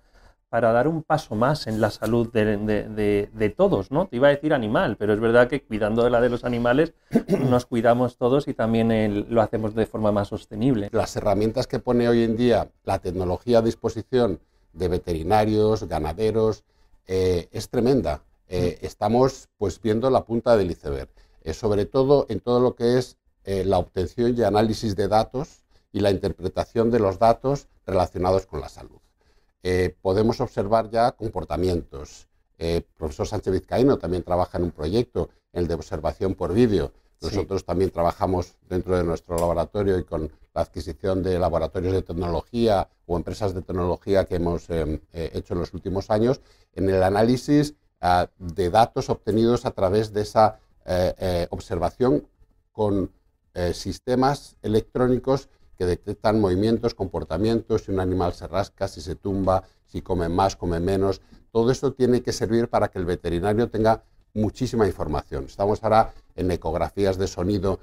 para 0.48 0.72
dar 0.72 0.88
un 0.88 1.02
paso 1.02 1.34
más 1.34 1.66
en 1.66 1.78
la 1.78 1.90
salud 1.90 2.32
de, 2.32 3.54
todos, 3.54 3.90
¿no? 3.90 4.06
Te 4.06 4.16
iba 4.16 4.28
a 4.28 4.30
decir 4.30 4.54
animal, 4.54 4.96
pero 4.96 5.12
es 5.12 5.20
verdad 5.20 5.46
que 5.48 5.60
cuidando 5.62 6.04
de 6.04 6.08
la 6.08 6.22
de 6.22 6.30
los 6.30 6.44
animales 6.44 6.94
nos 7.50 7.66
cuidamos 7.66 8.16
todos 8.16 8.48
y 8.48 8.54
también 8.54 9.26
lo 9.28 9.42
hacemos 9.42 9.74
de 9.74 9.84
forma 9.84 10.10
más 10.10 10.28
sostenible. 10.28 10.88
Las 10.92 11.14
herramientas 11.14 11.66
que 11.66 11.80
pone 11.80 12.08
hoy 12.08 12.24
en 12.24 12.38
día 12.38 12.70
la 12.84 12.98
tecnología 13.00 13.58
a 13.58 13.62
disposición 13.62 14.40
de 14.72 14.88
veterinarios, 14.88 15.86
ganaderos, 15.86 16.64
eh, 17.06 17.50
es 17.52 17.68
tremenda. 17.68 18.22
Eh, 18.48 18.78
mm. 18.80 18.86
estamos 18.86 19.50
pues 19.58 19.82
viendo 19.82 20.08
la 20.08 20.24
punta 20.24 20.56
del 20.56 20.70
iceberg, 20.70 21.10
eh, 21.42 21.52
sobre 21.52 21.84
todo 21.84 22.24
en 22.30 22.40
todo 22.40 22.58
lo 22.58 22.74
que 22.74 22.96
es 22.96 23.18
la 23.44 23.78
obtención 23.78 24.34
y 24.36 24.42
análisis 24.42 24.96
de 24.96 25.08
datos 25.08 25.62
y 25.92 26.00
la 26.00 26.10
interpretación 26.10 26.90
de 26.90 26.98
los 26.98 27.18
datos 27.18 27.68
relacionados 27.86 28.46
con 28.46 28.60
la 28.60 28.68
salud. 28.68 29.00
podemos 30.02 30.40
observar 30.40 30.90
ya 30.90 31.12
comportamientos. 31.12 32.28
el 32.58 32.82
profesor 32.82 33.26
Sánchez 33.26 33.52
Vizcaíno 33.52 33.98
también 33.98 34.22
trabaja 34.22 34.58
en 34.58 34.64
un 34.64 34.70
proyecto, 34.70 35.28
el 35.52 35.68
de 35.68 35.74
observación 35.74 36.34
por 36.34 36.52
vídeo. 36.52 36.92
Nosotros 37.20 37.64
también 37.64 37.90
trabajamos 37.90 38.56
dentro 38.68 38.96
de 38.96 39.04
nuestro 39.04 39.38
laboratorio 39.38 39.98
y 39.98 40.04
con 40.04 40.30
la 40.54 40.62
adquisición 40.62 41.22
de 41.22 41.38
laboratorios 41.38 41.94
de 41.94 42.02
tecnología 42.02 42.88
o 43.06 43.16
empresas 43.16 43.54
de 43.54 43.62
tecnología 43.62 44.24
que 44.24 44.36
hemos 44.36 44.68
eh, 44.68 45.00
eh, 45.12 45.30
hecho 45.32 45.54
en 45.54 45.60
los 45.60 45.72
últimos 45.72 46.10
años, 46.10 46.40
en 46.74 46.88
el 46.90 47.02
análisis 47.02 47.74
ah, 48.00 48.28
de 48.38 48.70
datos 48.70 49.08
obtenidos 49.10 49.64
a 49.64 49.70
través 49.70 50.12
de 50.12 50.22
esa 50.22 50.58
eh, 50.86 51.46
observación 51.50 52.26
con 52.72 53.10
sistemas 53.73 54.56
electrónicos 54.62 55.49
que 55.76 55.87
detectan 55.87 56.40
movimientos, 56.40 56.94
comportamientos, 56.94 57.82
si 57.82 57.92
un 57.92 58.00
animal 58.00 58.32
se 58.32 58.46
rasca, 58.46 58.88
si 58.88 59.00
se 59.00 59.14
tumba, 59.14 59.64
si 59.87 60.02
come 60.02 60.28
más, 60.28 60.56
come 60.56 60.80
menos. 60.80 61.20
Todo 61.50 61.70
eso 61.70 61.92
tiene 61.92 62.23
que 62.23 62.32
servir 62.32 62.68
para 62.68 62.88
que 62.88 62.99
el 62.99 63.04
veterinario 63.04 63.70
tenga 63.70 64.02
muchísima 64.34 64.87
información. 64.87 65.44
Estamos 65.44 65.82
ahora 65.84 66.12
en 66.34 66.50
ecografías 66.50 67.16
de 67.16 67.28
sonido 67.28 67.80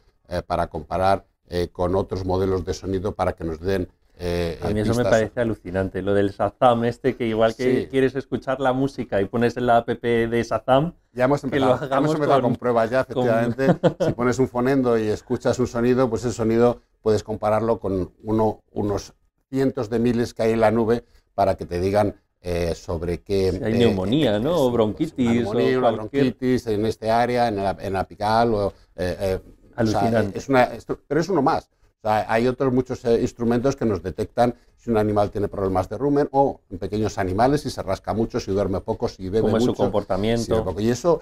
para 0.47 0.67
comparar 0.67 1.25
eh, 1.53 1.67
con 1.69 1.95
otros 1.95 2.23
modelos 2.23 2.63
de 2.63 2.73
sonido 2.73 3.13
para 3.13 3.33
que 3.33 3.43
nos 3.43 3.59
den... 3.59 3.89
Eh, 4.17 4.57
a 4.61 4.69
mí 4.69 4.79
eso 4.79 4.93
me 4.93 5.03
parece 5.03 5.41
alucinante, 5.41 6.01
lo 6.01 6.13
del 6.13 6.31
Sazam 6.31 6.85
este, 6.85 7.17
que 7.17 7.27
igual 7.27 7.55
que 7.55 7.89
quieres 7.89 8.15
escuchar 8.15 8.61
la 8.61 8.71
música 8.71 9.21
y 9.21 9.25
pones 9.25 9.57
en 9.57 9.65
la 9.65 9.77
app 9.77 9.89
de 9.89 10.43
Sazam, 10.45 10.93
ya 11.13 11.25
hemos 11.25 11.43
empezado, 11.43 11.73
que 11.73 11.79
lo 11.79 11.85
hagamos 11.85 12.15
con, 12.15 12.55
pruebas 12.55 12.89
ya, 12.89 13.01
efectivamente. 13.09 13.67
si 13.99 14.13
pones 14.13 14.39
un 14.39 14.47
fonendo 14.47 14.97
y 14.97 15.07
escuchas 15.07 15.59
un 15.59 15.67
sonido, 15.67 16.09
pues 16.09 16.23
ese 16.25 16.33
sonido 16.33 16.81
puedes 17.01 17.23
compararlo 17.23 17.79
con 17.79 18.11
uno, 18.23 18.61
unos 18.71 19.13
cientos 19.49 19.89
de 19.89 19.99
miles 19.99 20.33
que 20.33 20.43
hay 20.43 20.51
en 20.51 20.61
la 20.61 20.71
nube 20.71 21.03
para 21.33 21.55
que 21.55 21.65
te 21.65 21.79
digan 21.79 22.15
eh, 22.41 22.73
sobre 22.75 23.21
qué... 23.21 23.59
hay 23.63 23.77
neumonía, 23.77 24.39
¿no? 24.39 24.57
O 24.57 24.71
bronquitis. 24.71 25.17
Neumonía, 25.17 25.77
o 25.77 25.93
bronquitis 25.93 26.67
en 26.67 26.85
este 26.85 27.11
área, 27.11 27.47
en 27.47 27.57
la, 27.57 27.77
en 27.79 27.95
apical, 27.95 28.53
o 28.53 28.73
es 29.77 30.49
una, 30.49 30.69
pero 31.07 31.21
es 31.21 31.29
uno 31.29 31.41
más. 31.41 31.69
Hay 32.03 32.47
otros 32.47 32.73
muchos 32.73 33.05
eh, 33.05 33.21
instrumentos 33.21 33.75
que 33.75 33.85
nos 33.85 34.01
detectan 34.01 34.55
si 34.77 34.89
un 34.89 34.97
animal 34.97 35.29
tiene 35.29 35.47
problemas 35.47 35.87
de 35.89 35.97
rumen 35.97 36.27
o 36.31 36.61
en 36.69 36.79
pequeños 36.79 37.17
animales, 37.17 37.61
si 37.61 37.69
se 37.69 37.83
rasca 37.83 38.13
mucho, 38.13 38.39
si 38.39 38.51
duerme 38.51 38.81
poco, 38.81 39.07
si 39.07 39.29
bebe 39.29 39.49
mucho. 39.49 39.65
su 39.67 39.73
comportamiento. 39.75 40.75
Y 40.79 40.89
eso, 40.89 41.21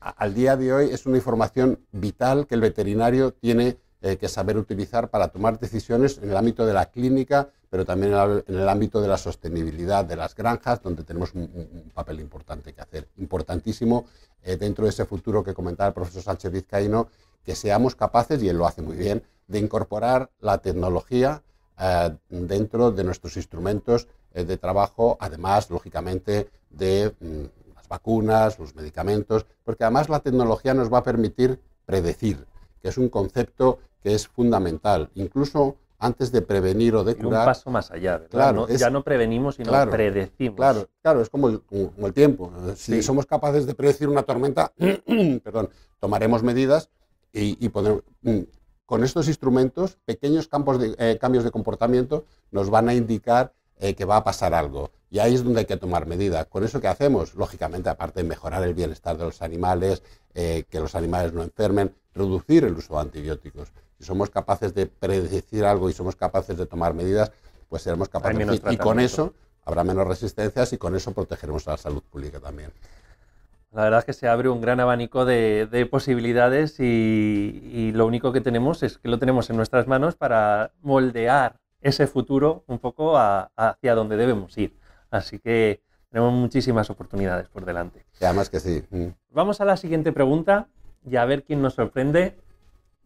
al 0.00 0.34
día 0.34 0.56
de 0.56 0.72
hoy, 0.72 0.90
es 0.90 1.06
una 1.06 1.16
información 1.16 1.78
vital 1.92 2.46
que 2.46 2.54
el 2.54 2.60
veterinario 2.60 3.32
tiene 3.32 3.78
eh, 4.02 4.18
que 4.18 4.28
saber 4.28 4.58
utilizar 4.58 5.08
para 5.08 5.28
tomar 5.28 5.58
decisiones 5.58 6.18
en 6.18 6.28
el 6.28 6.36
ámbito 6.36 6.66
de 6.66 6.74
la 6.74 6.86
clínica, 6.86 7.48
pero 7.70 7.86
también 7.86 8.12
en 8.12 8.54
el 8.54 8.68
ámbito 8.68 9.00
de 9.00 9.08
la 9.08 9.16
sostenibilidad 9.16 10.04
de 10.04 10.16
las 10.16 10.34
granjas, 10.34 10.82
donde 10.82 11.04
tenemos 11.04 11.32
un, 11.34 11.90
papel 11.94 12.20
importante 12.20 12.74
que 12.74 12.82
hacer. 12.82 13.08
Importantísimo 13.16 14.04
eh, 14.42 14.56
dentro 14.58 14.84
de 14.84 14.90
ese 14.90 15.06
futuro 15.06 15.42
que 15.42 15.54
comentaba 15.54 15.88
el 15.88 15.94
profesor 15.94 16.22
Sánchez 16.22 16.52
Vizcaíno, 16.52 17.08
que 17.44 17.54
seamos 17.54 17.94
capaces, 17.96 18.42
y 18.42 18.48
él 18.48 18.56
lo 18.56 18.66
hace 18.66 18.82
muy 18.82 18.96
bien, 18.96 19.22
de 19.48 19.58
incorporar 19.58 20.30
la 20.40 20.58
tecnología 20.58 21.42
eh, 21.78 22.10
dentro 22.28 22.90
de 22.90 23.04
nuestros 23.04 23.36
instrumentos 23.36 24.08
eh, 24.34 24.44
de 24.44 24.56
trabajo, 24.56 25.16
además, 25.20 25.70
lógicamente, 25.70 26.48
de 26.70 27.14
mm, 27.20 27.74
las 27.74 27.88
vacunas, 27.88 28.58
los 28.58 28.74
medicamentos, 28.74 29.46
porque 29.64 29.84
además 29.84 30.08
la 30.08 30.20
tecnología 30.20 30.74
nos 30.74 30.92
va 30.92 30.98
a 30.98 31.02
permitir 31.02 31.60
predecir, 31.84 32.46
que 32.80 32.88
es 32.88 32.98
un 32.98 33.08
concepto 33.08 33.78
que 34.02 34.14
es 34.14 34.26
fundamental. 34.26 35.10
Incluso 35.14 35.76
antes 36.02 36.32
de 36.32 36.42
prevenir 36.42 36.96
o 36.96 37.04
de 37.04 37.14
curar. 37.14 37.40
un 37.40 37.46
paso 37.46 37.70
más 37.70 37.90
allá, 37.92 38.18
¿verdad? 38.18 38.30
Claro, 38.30 38.68
ya 38.68 38.90
no 38.90 39.04
prevenimos, 39.04 39.54
sino 39.54 39.70
predecimos. 39.88 40.56
Claro, 40.56 40.88
claro, 41.00 41.22
es 41.22 41.30
como 41.30 41.48
el, 41.48 42.12
tiempo. 42.12 42.52
Si 42.74 43.02
somos 43.02 43.24
capaces 43.24 43.66
de 43.66 43.74
predecir 43.74 44.08
una 44.08 44.24
tormenta, 44.24 44.72
perdón, 45.44 45.70
tomaremos 46.00 46.42
medidas 46.42 46.90
y, 47.32 47.68
mm, 47.68 48.40
con 48.86 49.04
estos 49.04 49.28
instrumentos, 49.28 49.98
pequeños 50.04 50.48
campos 50.48 50.78
de, 50.78 50.94
eh, 50.98 51.18
cambios 51.18 51.44
de 51.44 51.50
comportamiento 51.50 52.24
nos 52.50 52.70
van 52.70 52.88
a 52.88 52.94
indicar 52.94 53.52
eh, 53.78 53.94
que 53.94 54.04
va 54.04 54.16
a 54.16 54.22
pasar 54.24 54.54
algo. 54.54 54.92
Y 55.10 55.18
ahí 55.18 55.34
es 55.34 55.42
donde 55.42 55.60
hay 55.60 55.66
que 55.66 55.76
tomar 55.76 56.06
medidas. 56.06 56.46
¿Con 56.46 56.62
eso 56.62 56.80
qué 56.80 56.86
hacemos? 56.86 57.34
Lógicamente, 57.34 57.88
aparte 57.88 58.22
de 58.22 58.28
mejorar 58.28 58.62
el 58.62 58.74
bienestar 58.74 59.18
de 59.18 59.24
los 59.24 59.42
animales, 59.42 60.02
eh, 60.34 60.64
que 60.70 60.78
los 60.78 60.94
animales 60.94 61.32
no 61.32 61.42
enfermen, 61.42 61.92
reducir 62.14 62.64
el 62.64 62.74
uso 62.74 62.94
de 62.94 63.00
antibióticos. 63.00 63.72
Si 63.98 64.04
somos 64.04 64.30
capaces 64.30 64.72
de 64.74 64.86
predecir 64.86 65.64
algo 65.64 65.90
y 65.90 65.92
somos 65.92 66.14
capaces 66.14 66.56
de 66.56 66.66
tomar 66.66 66.94
medidas, 66.94 67.32
pues 67.68 67.82
seremos 67.82 68.08
capaces 68.08 68.62
de... 68.62 68.72
Y 68.72 68.76
con 68.76 69.00
eso 69.00 69.34
habrá 69.64 69.82
menos 69.84 70.06
resistencias 70.06 70.72
y 70.72 70.78
con 70.78 70.94
eso 70.94 71.12
protegeremos 71.12 71.66
a 71.66 71.72
la 71.72 71.78
salud 71.78 72.02
pública 72.02 72.38
también. 72.38 72.72
La 73.72 73.84
verdad 73.84 74.00
es 74.00 74.04
que 74.04 74.12
se 74.12 74.28
abre 74.28 74.50
un 74.50 74.60
gran 74.60 74.80
abanico 74.80 75.24
de, 75.24 75.88
posibilidades 75.90 76.78
y, 76.78 77.90
lo 77.94 78.06
único 78.06 78.32
que 78.32 78.42
tenemos 78.42 78.82
es 78.82 78.98
que 78.98 79.08
lo 79.08 79.18
tenemos 79.18 79.48
en 79.48 79.56
nuestras 79.56 79.86
manos 79.86 80.14
para 80.14 80.72
moldear 80.82 81.58
ese 81.80 82.06
futuro 82.06 82.64
un 82.66 82.78
poco 82.78 83.16
hacia 83.16 83.94
donde 83.94 84.16
debemos 84.16 84.56
ir. 84.58 84.76
Así 85.10 85.38
que 85.38 85.82
tenemos 86.10 86.34
muchísimas 86.34 86.90
oportunidades 86.90 87.48
por 87.48 87.64
delante. 87.64 88.04
Y 88.20 88.24
además 88.24 88.50
que 88.50 88.60
sí. 88.60 88.84
Mm. 88.90 89.06
Vamos 89.30 89.60
a 89.62 89.64
la 89.64 89.78
siguiente 89.78 90.12
pregunta 90.12 90.68
y 91.04 91.16
a 91.16 91.24
ver 91.24 91.42
quién 91.42 91.62
nos 91.62 91.74
sorprende. 91.74 92.38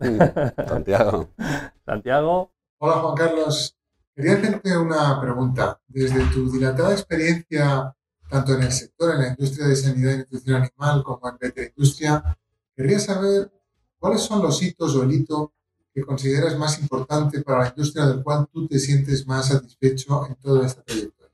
Mm, 0.00 0.18
Santiago. 0.66 1.28
Santiago. 1.86 2.50
Hola 2.78 2.94
Juan 2.94 3.14
Carlos. 3.14 3.76
Quería 4.16 4.34
hacerte 4.34 4.76
una 4.76 5.20
pregunta. 5.20 5.80
Desde 5.86 6.24
tu 6.32 6.50
dilatada 6.50 6.92
experiencia 6.92 7.94
tanto 8.28 8.54
en 8.54 8.62
el 8.62 8.72
sector, 8.72 9.14
en 9.14 9.20
la 9.22 9.28
industria 9.28 9.66
de 9.68 9.76
sanidad 9.76 10.14
y 10.14 10.18
nutrición 10.18 10.62
animal 10.62 11.02
como 11.02 11.28
en 11.28 11.52
la 11.54 11.64
industria. 11.64 12.38
Querría 12.74 12.98
saber 12.98 13.50
cuáles 13.98 14.22
son 14.22 14.42
los 14.42 14.62
hitos 14.62 14.94
o 14.96 15.02
el 15.02 15.12
hito 15.12 15.52
que 15.94 16.02
consideras 16.02 16.56
más 16.58 16.78
importante 16.80 17.40
para 17.40 17.60
la 17.60 17.68
industria 17.68 18.06
del 18.06 18.22
cual 18.22 18.46
tú 18.52 18.66
te 18.68 18.78
sientes 18.78 19.26
más 19.26 19.48
satisfecho 19.48 20.26
en 20.26 20.34
toda 20.36 20.66
esta 20.66 20.82
trayectoria. 20.82 21.32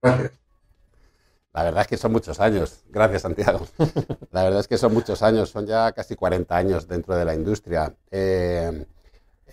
Gracias. 0.00 0.32
La 1.52 1.64
verdad 1.64 1.82
es 1.82 1.88
que 1.88 1.96
son 1.98 2.12
muchos 2.12 2.40
años. 2.40 2.84
Gracias, 2.88 3.22
Santiago. 3.22 3.66
La 4.30 4.44
verdad 4.44 4.60
es 4.60 4.68
que 4.68 4.78
son 4.78 4.94
muchos 4.94 5.22
años, 5.22 5.50
son 5.50 5.66
ya 5.66 5.92
casi 5.92 6.16
40 6.16 6.56
años 6.56 6.88
dentro 6.88 7.14
de 7.14 7.24
la 7.24 7.34
industria. 7.34 7.94
Eh, 8.10 8.86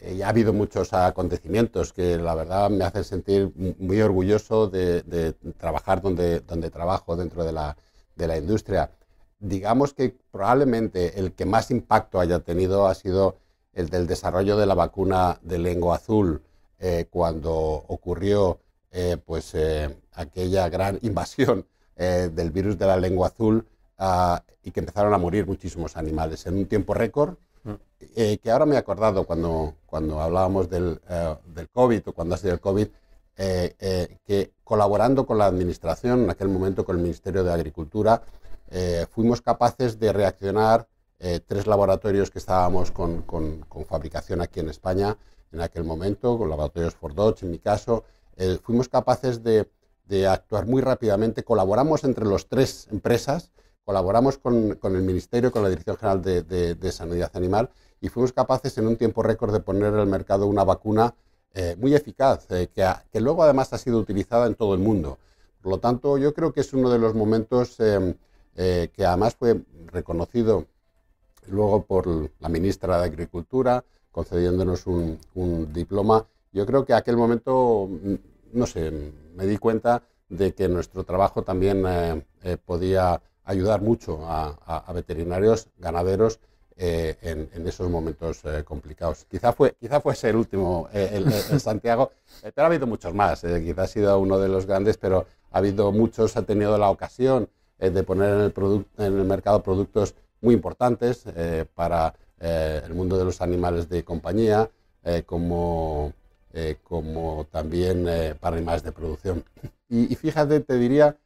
eh, 0.01 0.23
ha 0.23 0.29
habido 0.29 0.53
muchos 0.53 0.93
acontecimientos 0.93 1.93
que 1.93 2.17
la 2.17 2.35
verdad 2.35 2.69
me 2.69 2.85
hacen 2.85 3.03
sentir 3.03 3.51
muy 3.79 4.01
orgulloso 4.01 4.67
de, 4.67 5.35
trabajar 5.57 6.01
donde, 6.01 6.39
donde 6.41 6.69
trabajo 6.69 7.15
dentro 7.15 7.43
de 7.43 7.51
la, 7.51 7.77
de 8.15 8.27
la, 8.27 8.37
industria. 8.37 8.91
Digamos 9.39 9.93
que 9.93 10.15
probablemente 10.31 11.19
el 11.19 11.33
que 11.33 11.45
más 11.45 11.71
impacto 11.71 12.19
haya 12.19 12.39
tenido 12.39 12.87
ha 12.87 12.95
sido 12.95 13.37
el 13.73 13.89
del 13.89 14.07
desarrollo 14.07 14.57
de 14.57 14.65
la 14.65 14.73
vacuna 14.73 15.39
de 15.41 15.59
lengua 15.59 15.95
azul 15.97 16.41
eh, 16.79 17.05
cuando 17.09 17.53
ocurrió 17.53 18.59
eh, 18.91 19.17
pues, 19.23 19.55
aquella 20.13 20.69
gran 20.69 20.99
invasión 21.03 21.65
del 21.97 22.51
virus 22.51 22.77
de 22.77 22.87
la 22.87 22.95
lengua 22.95 23.27
azul 23.27 23.67
ah, 23.97 24.41
y 24.63 24.71
que 24.71 24.79
empezaron 24.79 25.13
a 25.13 25.17
morir 25.17 25.45
muchísimos 25.45 25.97
animales 25.97 26.45
en 26.45 26.55
un 26.55 26.65
tiempo 26.65 26.93
récord 26.93 27.35
eh, 28.15 28.37
que 28.37 28.51
ahora 28.51 28.65
me 28.65 28.75
he 28.75 28.77
acordado 28.77 29.25
cuando, 29.25 29.75
cuando 29.85 30.21
hablábamos 30.21 30.69
del, 30.69 31.01
eh, 31.09 31.35
del 31.47 31.69
COVID 31.69 32.07
o 32.07 32.13
cuando 32.13 32.35
ha 32.35 32.37
sido 32.37 32.53
el 32.53 32.59
COVID, 32.59 32.87
que 33.35 34.51
colaborando 34.65 35.25
con 35.25 35.37
la 35.37 35.45
Administración, 35.45 36.23
en 36.23 36.29
aquel 36.29 36.49
momento 36.49 36.83
con 36.83 36.97
el 36.97 37.01
Ministerio 37.01 37.41
de 37.41 37.53
Agricultura, 37.53 38.21
fuimos 39.11 39.41
capaces 39.41 39.97
de 39.97 40.11
reaccionar 40.11 40.89
tres 41.47 41.65
laboratorios 41.65 42.31
que 42.31 42.39
estábamos 42.39 42.91
con, 42.91 43.21
con, 43.21 43.61
con, 43.61 43.85
fabricación 43.85 44.41
aquí 44.41 44.59
en 44.59 44.67
España 44.67 45.17
en 45.53 45.61
aquel 45.61 45.85
momento, 45.85 46.37
con 46.37 46.49
laboratorios 46.49 46.95
Ford 46.95 47.15
Dodge 47.15 47.43
en 47.43 47.51
mi 47.51 47.59
caso, 47.59 48.03
fuimos 48.61 48.89
capaces 48.89 49.41
de, 49.41 49.71
de 50.03 50.27
actuar 50.27 50.65
muy 50.65 50.81
rápidamente, 50.81 51.45
colaboramos 51.45 52.03
entre 52.03 52.25
los 52.25 52.49
tres 52.49 52.89
empresas 52.91 53.53
colaboramos 53.89 54.37
con, 54.37 54.77
el 54.83 55.01
Ministerio, 55.01 55.51
con 55.51 55.63
la 55.63 55.69
Dirección 55.69 55.97
General 55.97 56.21
de, 56.21 56.91
Sanidad 56.91 57.31
Animal 57.33 57.71
y 58.01 58.09
fuimos 58.09 58.33
capaces 58.33 58.77
en 58.77 58.87
un 58.87 58.97
tiempo 58.97 59.23
récord 59.23 59.51
de 59.53 59.59
poner 59.59 59.93
en 59.93 59.99
el 59.99 60.07
mercado 60.07 60.47
una 60.47 60.63
vacuna 60.63 61.13
eh, 61.53 61.75
muy 61.79 61.95
eficaz, 61.95 62.45
eh, 62.51 62.69
que, 62.73 63.19
luego 63.19 63.43
además 63.43 63.73
ha 63.73 63.77
sido 63.77 63.97
utilizada 63.97 64.45
en 64.47 64.55
todo 64.55 64.73
el 64.73 64.79
mundo. 64.79 65.17
Por 65.61 65.71
lo 65.71 65.77
tanto, 65.79 66.17
yo 66.17 66.33
creo 66.33 66.53
que 66.53 66.61
es 66.61 66.73
uno 66.73 66.89
de 66.89 66.99
los 66.99 67.15
momentos 67.15 67.75
eh, 67.79 68.15
que 68.55 69.05
además 69.05 69.35
fue 69.35 69.61
reconocido 69.87 70.65
luego 71.47 71.83
por 71.83 72.07
la 72.39 72.49
ministra 72.49 72.99
de 72.99 73.05
Agricultura, 73.05 73.83
concediéndonos 74.11 74.85
un, 74.85 75.17
un 75.33 75.73
diploma. 75.73 76.25
Yo 76.51 76.65
creo 76.65 76.85
que 76.85 76.93
aquel 76.93 77.17
momento, 77.17 77.89
mm, 77.89 78.15
no 78.53 78.65
sé, 78.67 78.91
me 79.35 79.45
di 79.47 79.57
cuenta 79.57 80.03
de 80.29 80.53
que 80.53 80.67
nuestro 80.69 81.03
trabajo 81.03 81.41
también 81.41 81.83
podía 82.65 83.19
ayudar 83.49 83.81
mucho 83.81 84.19
a, 84.25 84.91
veterinarios, 84.93 85.69
ganaderos 85.79 86.39
eh, 86.81 87.17
en, 87.23 87.67
esos 87.67 87.89
momentos 87.89 88.39
eh, 88.45 88.63
complicados. 88.63 89.25
Quizá, 89.29 89.51
fue, 89.51 89.75
quizá 89.77 89.99
fuese 89.99 90.29
el 90.29 90.37
último, 90.37 90.87
eh, 90.93 91.09
el, 91.51 91.59
Santiago, 91.59 92.13
pero 92.41 92.63
ha 92.63 92.67
habido 92.67 92.87
muchos 92.87 93.13
más. 93.13 93.41
quizá 93.41 93.81
ha 93.81 93.87
sido 93.87 94.17
uno 94.17 94.39
de 94.39 94.47
los 94.47 94.65
grandes, 94.65 94.97
pero 94.97 95.25
ha 95.51 95.57
habido 95.57 95.91
muchos, 95.91 96.37
ha 96.37 96.43
tenido 96.43 96.77
la 96.77 96.89
ocasión 96.89 97.49
de 97.79 98.03
poner 98.03 98.29
en 98.33 98.39
el, 98.39 98.85
en 98.97 99.19
el 99.19 99.25
mercado 99.25 99.61
productos 99.61 100.15
muy 100.39 100.53
importantes 100.53 101.25
para 101.75 102.13
el 102.39 102.93
mundo 102.93 103.17
de 103.17 103.25
los 103.25 103.41
animales 103.41 103.89
de 103.89 104.05
compañía, 104.05 104.69
como, 105.25 106.13
como 106.83 107.45
también 107.51 108.07
para 108.39 108.55
animales 108.55 108.83
de 108.83 108.93
producción. 108.93 109.43
Y, 109.89 110.13
y 110.13 110.15
fíjate, 110.15 110.61
te 110.61 110.75
diría 110.75 111.17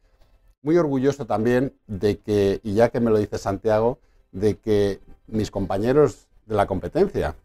muy 0.64 0.78
orgulloso 0.78 1.28
también 1.28 1.74
de 1.86 2.18
que, 2.18 2.60
y 2.64 2.74
ya 2.74 2.90
que 2.90 3.00
me 3.00 3.12
lo 3.12 3.20
dice 3.20 3.38
Santiago, 3.38 4.00
de 4.32 4.58
que 4.58 5.00
mis 5.34 5.52
compañeros 5.52 6.28
de 6.46 6.56
la 6.56 6.66
competencia. 6.66 7.36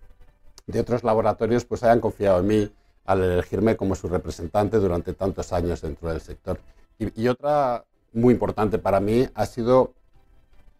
De 0.66 0.80
otros 0.80 1.02
laboratorios 1.02 1.64
pues 1.64 1.82
hayan 1.82 2.00
confiado 2.00 2.40
en 2.40 2.46
mí 2.46 2.72
al 3.04 3.22
elegirme 3.22 3.76
como 3.76 3.94
su 3.94 4.08
representante 4.08 4.76
durante 4.78 5.14
tantos 5.14 5.52
años 5.52 5.80
dentro 5.80 6.10
del 6.10 6.20
sector. 6.20 6.60
Y, 6.98 7.28
otra 7.28 7.84
muy 8.12 8.34
importante 8.34 8.78
para 8.78 9.00
mí 9.00 9.26
ha 9.34 9.46
sido 9.46 9.94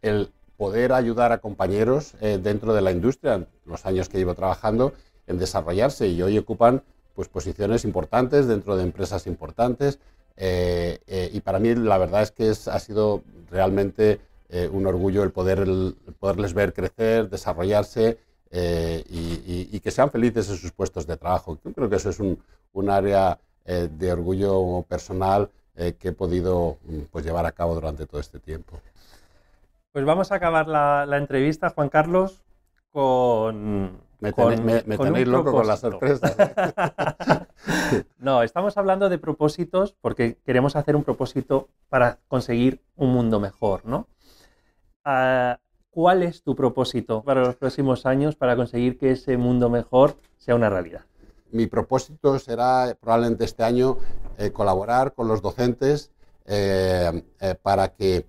el 0.03 0.31
poder 0.57 0.93
ayudar 0.93 1.33
a 1.33 1.39
compañeros 1.39 2.15
eh, 2.21 2.39
dentro 2.43 2.75
de 2.75 2.83
la 2.83 2.91
industria, 2.91 3.47
los 3.65 3.87
años 3.87 4.09
que 4.09 4.19
llevo 4.19 4.35
trabajando, 4.35 4.93
en 5.27 5.39
desarrollarse. 5.39 6.09
Y 6.09 6.21
hoy 6.21 6.37
ocupan 6.37 6.83
pues, 7.15 7.29
posiciones 7.29 7.85
importantes 7.85 8.47
dentro 8.47 8.77
de 8.77 8.83
empresas 8.83 9.27
importantes, 9.27 9.99
eh, 10.37 10.99
eh, 11.07 11.31
y 11.33 11.41
para 11.41 11.59
mí 11.59 11.75
la 11.75 11.99
verdad 11.99 12.23
es 12.23 12.31
que 12.31 12.51
ha 12.51 12.79
sido 12.79 13.23
realmente 13.51 14.21
eh, 14.49 14.69
un 14.71 14.87
orgullo 14.87 15.23
el, 15.23 15.31
poder, 15.31 15.67
poderles 16.19 16.55
ver 16.55 16.73
crecer, 16.73 17.29
desarrollarse 17.29 18.19
y, 18.51 19.81
que 19.81 19.91
sean 19.91 20.11
felices 20.11 20.49
en 20.49 20.57
sus 20.57 20.73
puestos 20.73 21.07
de 21.07 21.17
trabajo. 21.17 21.59
Yo 21.65 21.73
creo 21.73 21.89
que 21.89 21.97
eso 21.97 22.11
es 22.11 22.19
un, 22.19 22.43
un 22.73 22.91
área 22.91 23.39
de 23.65 24.13
orgullo 24.13 24.83
personal 24.89 25.51
que 25.75 26.09
he 26.09 26.13
podido 26.13 26.79
pues, 27.11 27.25
llevar 27.25 27.45
a 27.45 27.53
cabo 27.53 27.75
durante 27.75 28.07
todo 28.07 28.21
este 28.21 28.41
tiempo. 28.41 28.81
Pues 29.93 30.05
vamos 30.05 30.33
a 30.33 30.37
acabar 30.37 30.67
la, 30.67 31.05
la 31.07 31.19
entrevista, 31.19 31.71
Juan 31.71 31.91
Carlos, 31.91 32.43
con 32.91 34.01
me, 34.21 34.33
tenéis 34.33 35.29
loco 35.29 35.53
con 35.53 35.67
las 35.67 35.81
sorpresas. 35.81 36.37
no, 38.19 38.43
estamos 38.43 38.77
hablando 38.77 39.09
de 39.09 39.19
propósitos 39.19 39.95
porque 40.01 40.39
queremos 40.45 40.75
hacer 40.75 40.97
un 40.97 41.05
propósito 41.05 41.69
para 41.89 42.19
conseguir 42.27 42.83
un 42.97 43.13
mundo 43.13 43.39
mejor, 43.39 43.85
¿no? 43.85 44.09
¿Cuál 45.91 46.23
es 46.23 46.43
tu 46.43 46.55
propósito 46.55 47.23
para 47.23 47.41
los 47.41 47.57
próximos 47.57 48.05
años 48.07 48.37
para 48.37 48.57
conseguir 48.57 48.99
que 48.99 49.13
ese 49.13 49.37
mundo 49.37 49.71
mejor 49.71 50.17
sea 50.37 50.55
una 50.55 50.69
realidad? 50.69 51.01
Mi 51.51 51.67
propósito 51.67 52.39
será 52.39 52.95
probablemente 53.01 53.45
este 53.45 53.65
año 53.65 53.97
eh, 54.37 54.53
colaborar 54.53 55.15
con 55.15 55.27
los 55.27 55.41
docentes 55.41 56.11
eh, 56.45 57.23
eh, 57.41 57.55
para 57.61 57.95
que 57.95 58.27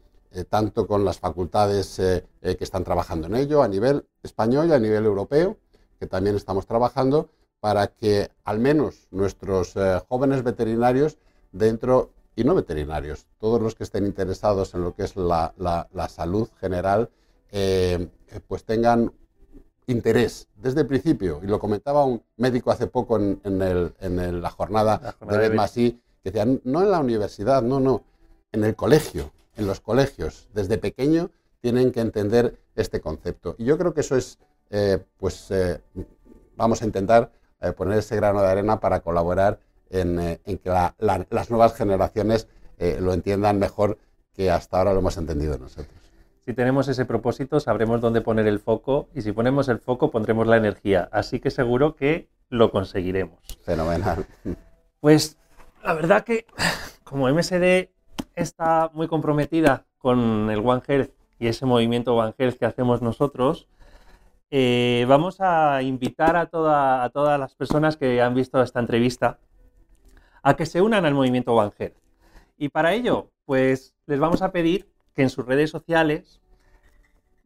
tanto 0.49 0.85
con 0.85 1.03
las 1.03 1.19
facultades 1.19 1.95
que 1.97 2.63
están 2.63 2.83
trabajando 2.83 3.25
en 3.25 3.35
ello 3.35 3.63
a 3.63 3.67
nivel 3.67 4.05
español 4.21 4.69
y 4.69 4.73
a 4.73 4.79
nivel 4.79 5.05
europeo, 5.05 5.57
que 5.99 6.05
también 6.05 6.35
estamos 6.35 6.67
trabajando 6.67 7.29
para 7.59 7.87
que 7.87 8.29
al 8.43 8.59
menos 8.59 9.07
nuestros 9.09 9.73
jóvenes 10.07 10.43
veterinarios 10.43 11.17
dentro, 11.51 12.11
y 12.39 12.43
no 12.45 12.55
veterinarios, 12.55 13.27
todos 13.37 13.61
los 13.61 13.75
que 13.75 13.83
estén 13.83 14.05
interesados 14.05 14.73
en 14.73 14.81
lo 14.81 14.95
que 14.95 15.03
es 15.03 15.15
la, 15.17 16.07
salud 16.07 16.47
general, 16.59 17.09
eh, 17.51 18.07
pues 18.47 18.63
tengan 18.63 19.11
interés 19.87 20.47
desde 20.55 20.81
el 20.81 20.87
principio. 20.87 21.41
Y 21.43 21.47
lo 21.47 21.59
comentaba 21.59 22.05
un 22.05 22.23
médico 22.37 22.71
hace 22.71 22.87
poco 22.87 23.17
en, 23.17 23.59
la, 24.41 24.49
jornada 24.51 25.15
de 25.27 25.37
Betmasí, 25.37 25.99
que 26.23 26.31
decía, 26.31 26.45
no 26.63 26.81
en 26.81 26.91
la 26.91 26.99
universidad, 26.99 27.61
no, 27.61 27.81
no, 27.81 28.03
en 28.53 28.63
el 28.63 28.75
colegio, 28.75 29.33
en 29.57 29.67
los 29.67 29.81
colegios, 29.81 30.47
desde 30.53 30.77
pequeño 30.77 31.31
tienen 31.59 31.91
que 31.91 31.99
entender 31.99 32.57
este 32.75 33.01
concepto. 33.01 33.55
Y 33.57 33.65
yo 33.65 33.77
creo 33.77 33.93
que 33.93 34.01
eso 34.01 34.15
es 34.15 34.39
eh, 34.69 35.03
pues 35.17 35.51
eh, 35.51 35.81
vamos 36.55 36.81
a 36.81 36.85
intentar 36.85 37.31
poner 37.75 37.97
ese 37.97 38.15
grano 38.15 38.41
de 38.41 38.47
arena 38.47 38.79
para 38.79 39.01
colaborar 39.01 39.59
en, 39.89 40.39
que 40.45 40.91
las 40.99 41.49
nuevas 41.49 41.75
generaciones 41.75 42.47
lo 42.99 43.13
entiendan 43.13 43.59
mejor 43.59 43.97
que 44.33 44.49
hasta 44.49 44.77
ahora 44.77 44.93
lo 44.93 44.99
hemos 44.99 45.17
entendido 45.17 45.57
nosotros. 45.57 45.99
Si 46.49 46.53
tenemos 46.53 46.87
ese 46.87 47.05
propósito, 47.05 47.59
sabremos 47.59 48.01
dónde 48.01 48.21
poner 48.21 48.47
el 48.47 48.59
foco 48.59 49.07
y 49.13 49.21
si 49.21 49.31
ponemos 49.31 49.67
el 49.69 49.79
foco, 49.79 50.09
pondremos 50.09 50.47
la 50.47 50.57
energía. 50.57 51.07
Así 51.11 51.39
que 51.39 51.51
seguro 51.51 51.95
que 51.95 52.27
lo 52.49 52.71
conseguiremos. 52.71 53.39
Fenomenal. 53.63 54.25
Pues 54.99 55.37
la 55.83 55.93
verdad 55.93 56.23
que 56.23 56.45
como 57.03 57.29
MSD 57.29 57.89
está 58.35 58.89
muy 58.93 59.07
comprometida 59.07 59.85
con 59.97 60.49
el 60.49 60.59
One 60.59 60.81
Health 60.87 61.11
y 61.37 61.47
ese 61.47 61.65
movimiento 61.65 62.15
One 62.15 62.33
Health 62.37 62.57
que 62.57 62.65
hacemos 62.65 63.01
nosotros, 63.01 63.67
eh, 64.51 65.05
vamos 65.07 65.41
a 65.41 65.81
invitar 65.83 66.35
a, 66.35 66.47
todas 66.47 67.39
las 67.39 67.55
personas 67.55 67.97
que 67.97 68.21
han 68.21 68.33
visto 68.33 68.61
esta 68.61 68.79
entrevista 68.79 69.37
a 70.43 70.55
que 70.55 70.65
se 70.65 70.81
unan 70.81 71.05
al 71.05 71.13
movimiento 71.13 71.53
One 71.53 71.71
Health. 71.77 71.97
Y 72.57 72.69
para 72.69 72.93
ello, 72.93 73.29
pues 73.45 73.95
les 74.05 74.19
vamos 74.19 74.41
a 74.41 74.51
pedir 74.51 74.89
que 75.13 75.21
en 75.21 75.29
sus 75.29 75.45
redes 75.45 75.69
sociales 75.69 76.41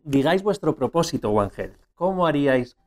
digáis 0.03 0.43
vuestro 0.43 0.75
propósito 0.75 1.31
One 1.31 1.51
Health. 1.55 1.77
¿Cómo 1.95 2.27
haríais 2.27 2.77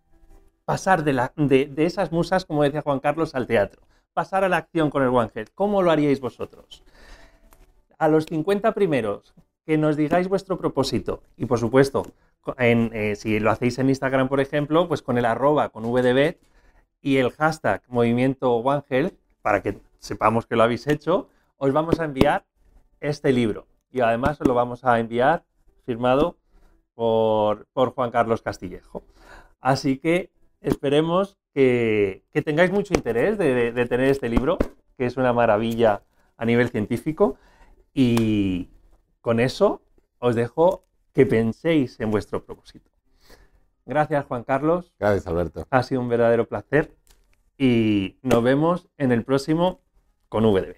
pasar 0.64 1.05
de, 1.05 1.31
de, 1.37 1.87
esas 1.87 2.12
musas, 2.12 2.45
como 2.45 2.62
decía 2.62 2.83
Juan 2.83 3.01
Carlos, 3.01 3.35
al 3.35 3.47
teatro? 3.47 3.83
Pasar 4.12 4.45
a 4.45 4.49
la 4.49 4.59
acción 4.59 4.90
con 4.90 5.03
el 5.03 5.09
One 5.09 5.31
Health. 5.35 5.51
¿Cómo 5.55 5.83
lo 5.83 5.90
haríais 5.90 6.21
vosotros? 6.21 6.83
A 7.99 8.09
los 8.09 8.27
50 8.27 8.73
primeros, 8.73 9.35
que 9.64 9.79
nos 9.79 9.97
digáis 9.97 10.29
vuestro 10.29 10.59
propósito. 10.59 11.23
Y 11.37 11.47
por 11.47 11.59
supuesto, 11.59 12.05
eh, 12.59 13.14
si 13.16 13.40
lo 13.40 13.51
hacéis 13.51 13.79
en 13.79 13.88
Instagram, 13.88 14.29
por 14.29 14.40
ejemplo, 14.40 14.88
pues 14.88 15.03
con 15.03 15.19
el 15.19 15.25
arroba, 15.25 15.71
con 15.71 15.85
VDB 15.85 16.37
y 17.03 17.16
el 17.19 17.31
hashtag 17.31 17.83
movimiento 17.88 18.55
One 18.55 18.85
Health, 18.88 19.14
para 19.42 19.62
que 19.62 19.79
sepamos 20.07 20.47
que 20.47 20.57
lo 20.57 20.62
habéis 20.62 20.87
hecho, 20.87 21.29
os 21.57 21.73
vamos 21.73 22.01
a 22.01 22.05
enviar 22.05 22.45
este 23.01 23.33
libro. 23.33 23.66
Y 23.90 24.01
además 24.01 24.40
os 24.40 24.47
lo 24.47 24.55
vamos 24.55 24.85
a 24.85 24.99
enviar 24.99 25.45
firmado 25.85 26.37
por, 26.95 27.66
Juan 27.75 28.11
Carlos 28.11 28.42
Castillejo. 28.42 29.05
Así 29.61 29.99
que 29.99 30.31
esperemos 30.61 31.38
que, 31.55 32.25
tengáis 32.45 32.71
mucho 32.71 32.95
interés 32.95 33.38
de, 33.38 33.73
de, 33.73 33.87
tener 33.87 34.09
este 34.11 34.29
libro, 34.29 34.59
que 34.97 35.07
es 35.07 35.16
una 35.16 35.33
maravilla 35.33 36.03
a 36.37 36.45
nivel 36.45 36.71
científico. 36.71 37.37
Y 37.95 38.71
con 39.21 39.40
eso 39.40 39.83
os 40.19 40.35
dejo 40.35 40.85
que 41.12 41.27
penséis 41.27 41.99
en 42.01 42.11
vuestro 42.11 42.45
propósito. 42.45 42.90
Gracias, 43.87 44.25
Juan 44.27 44.45
Carlos. 44.45 44.92
Gracias, 44.99 45.27
Alberto. 45.27 45.66
Ha 45.71 45.83
sido 45.83 46.01
un 46.01 46.09
verdadero 46.09 46.49
placer 46.49 46.92
y 47.57 48.19
nos 48.23 48.42
vemos 48.42 48.88
en 48.99 49.12
el 49.12 49.25
próximo 49.25 49.81
con 50.29 50.45
VDB. 50.53 50.77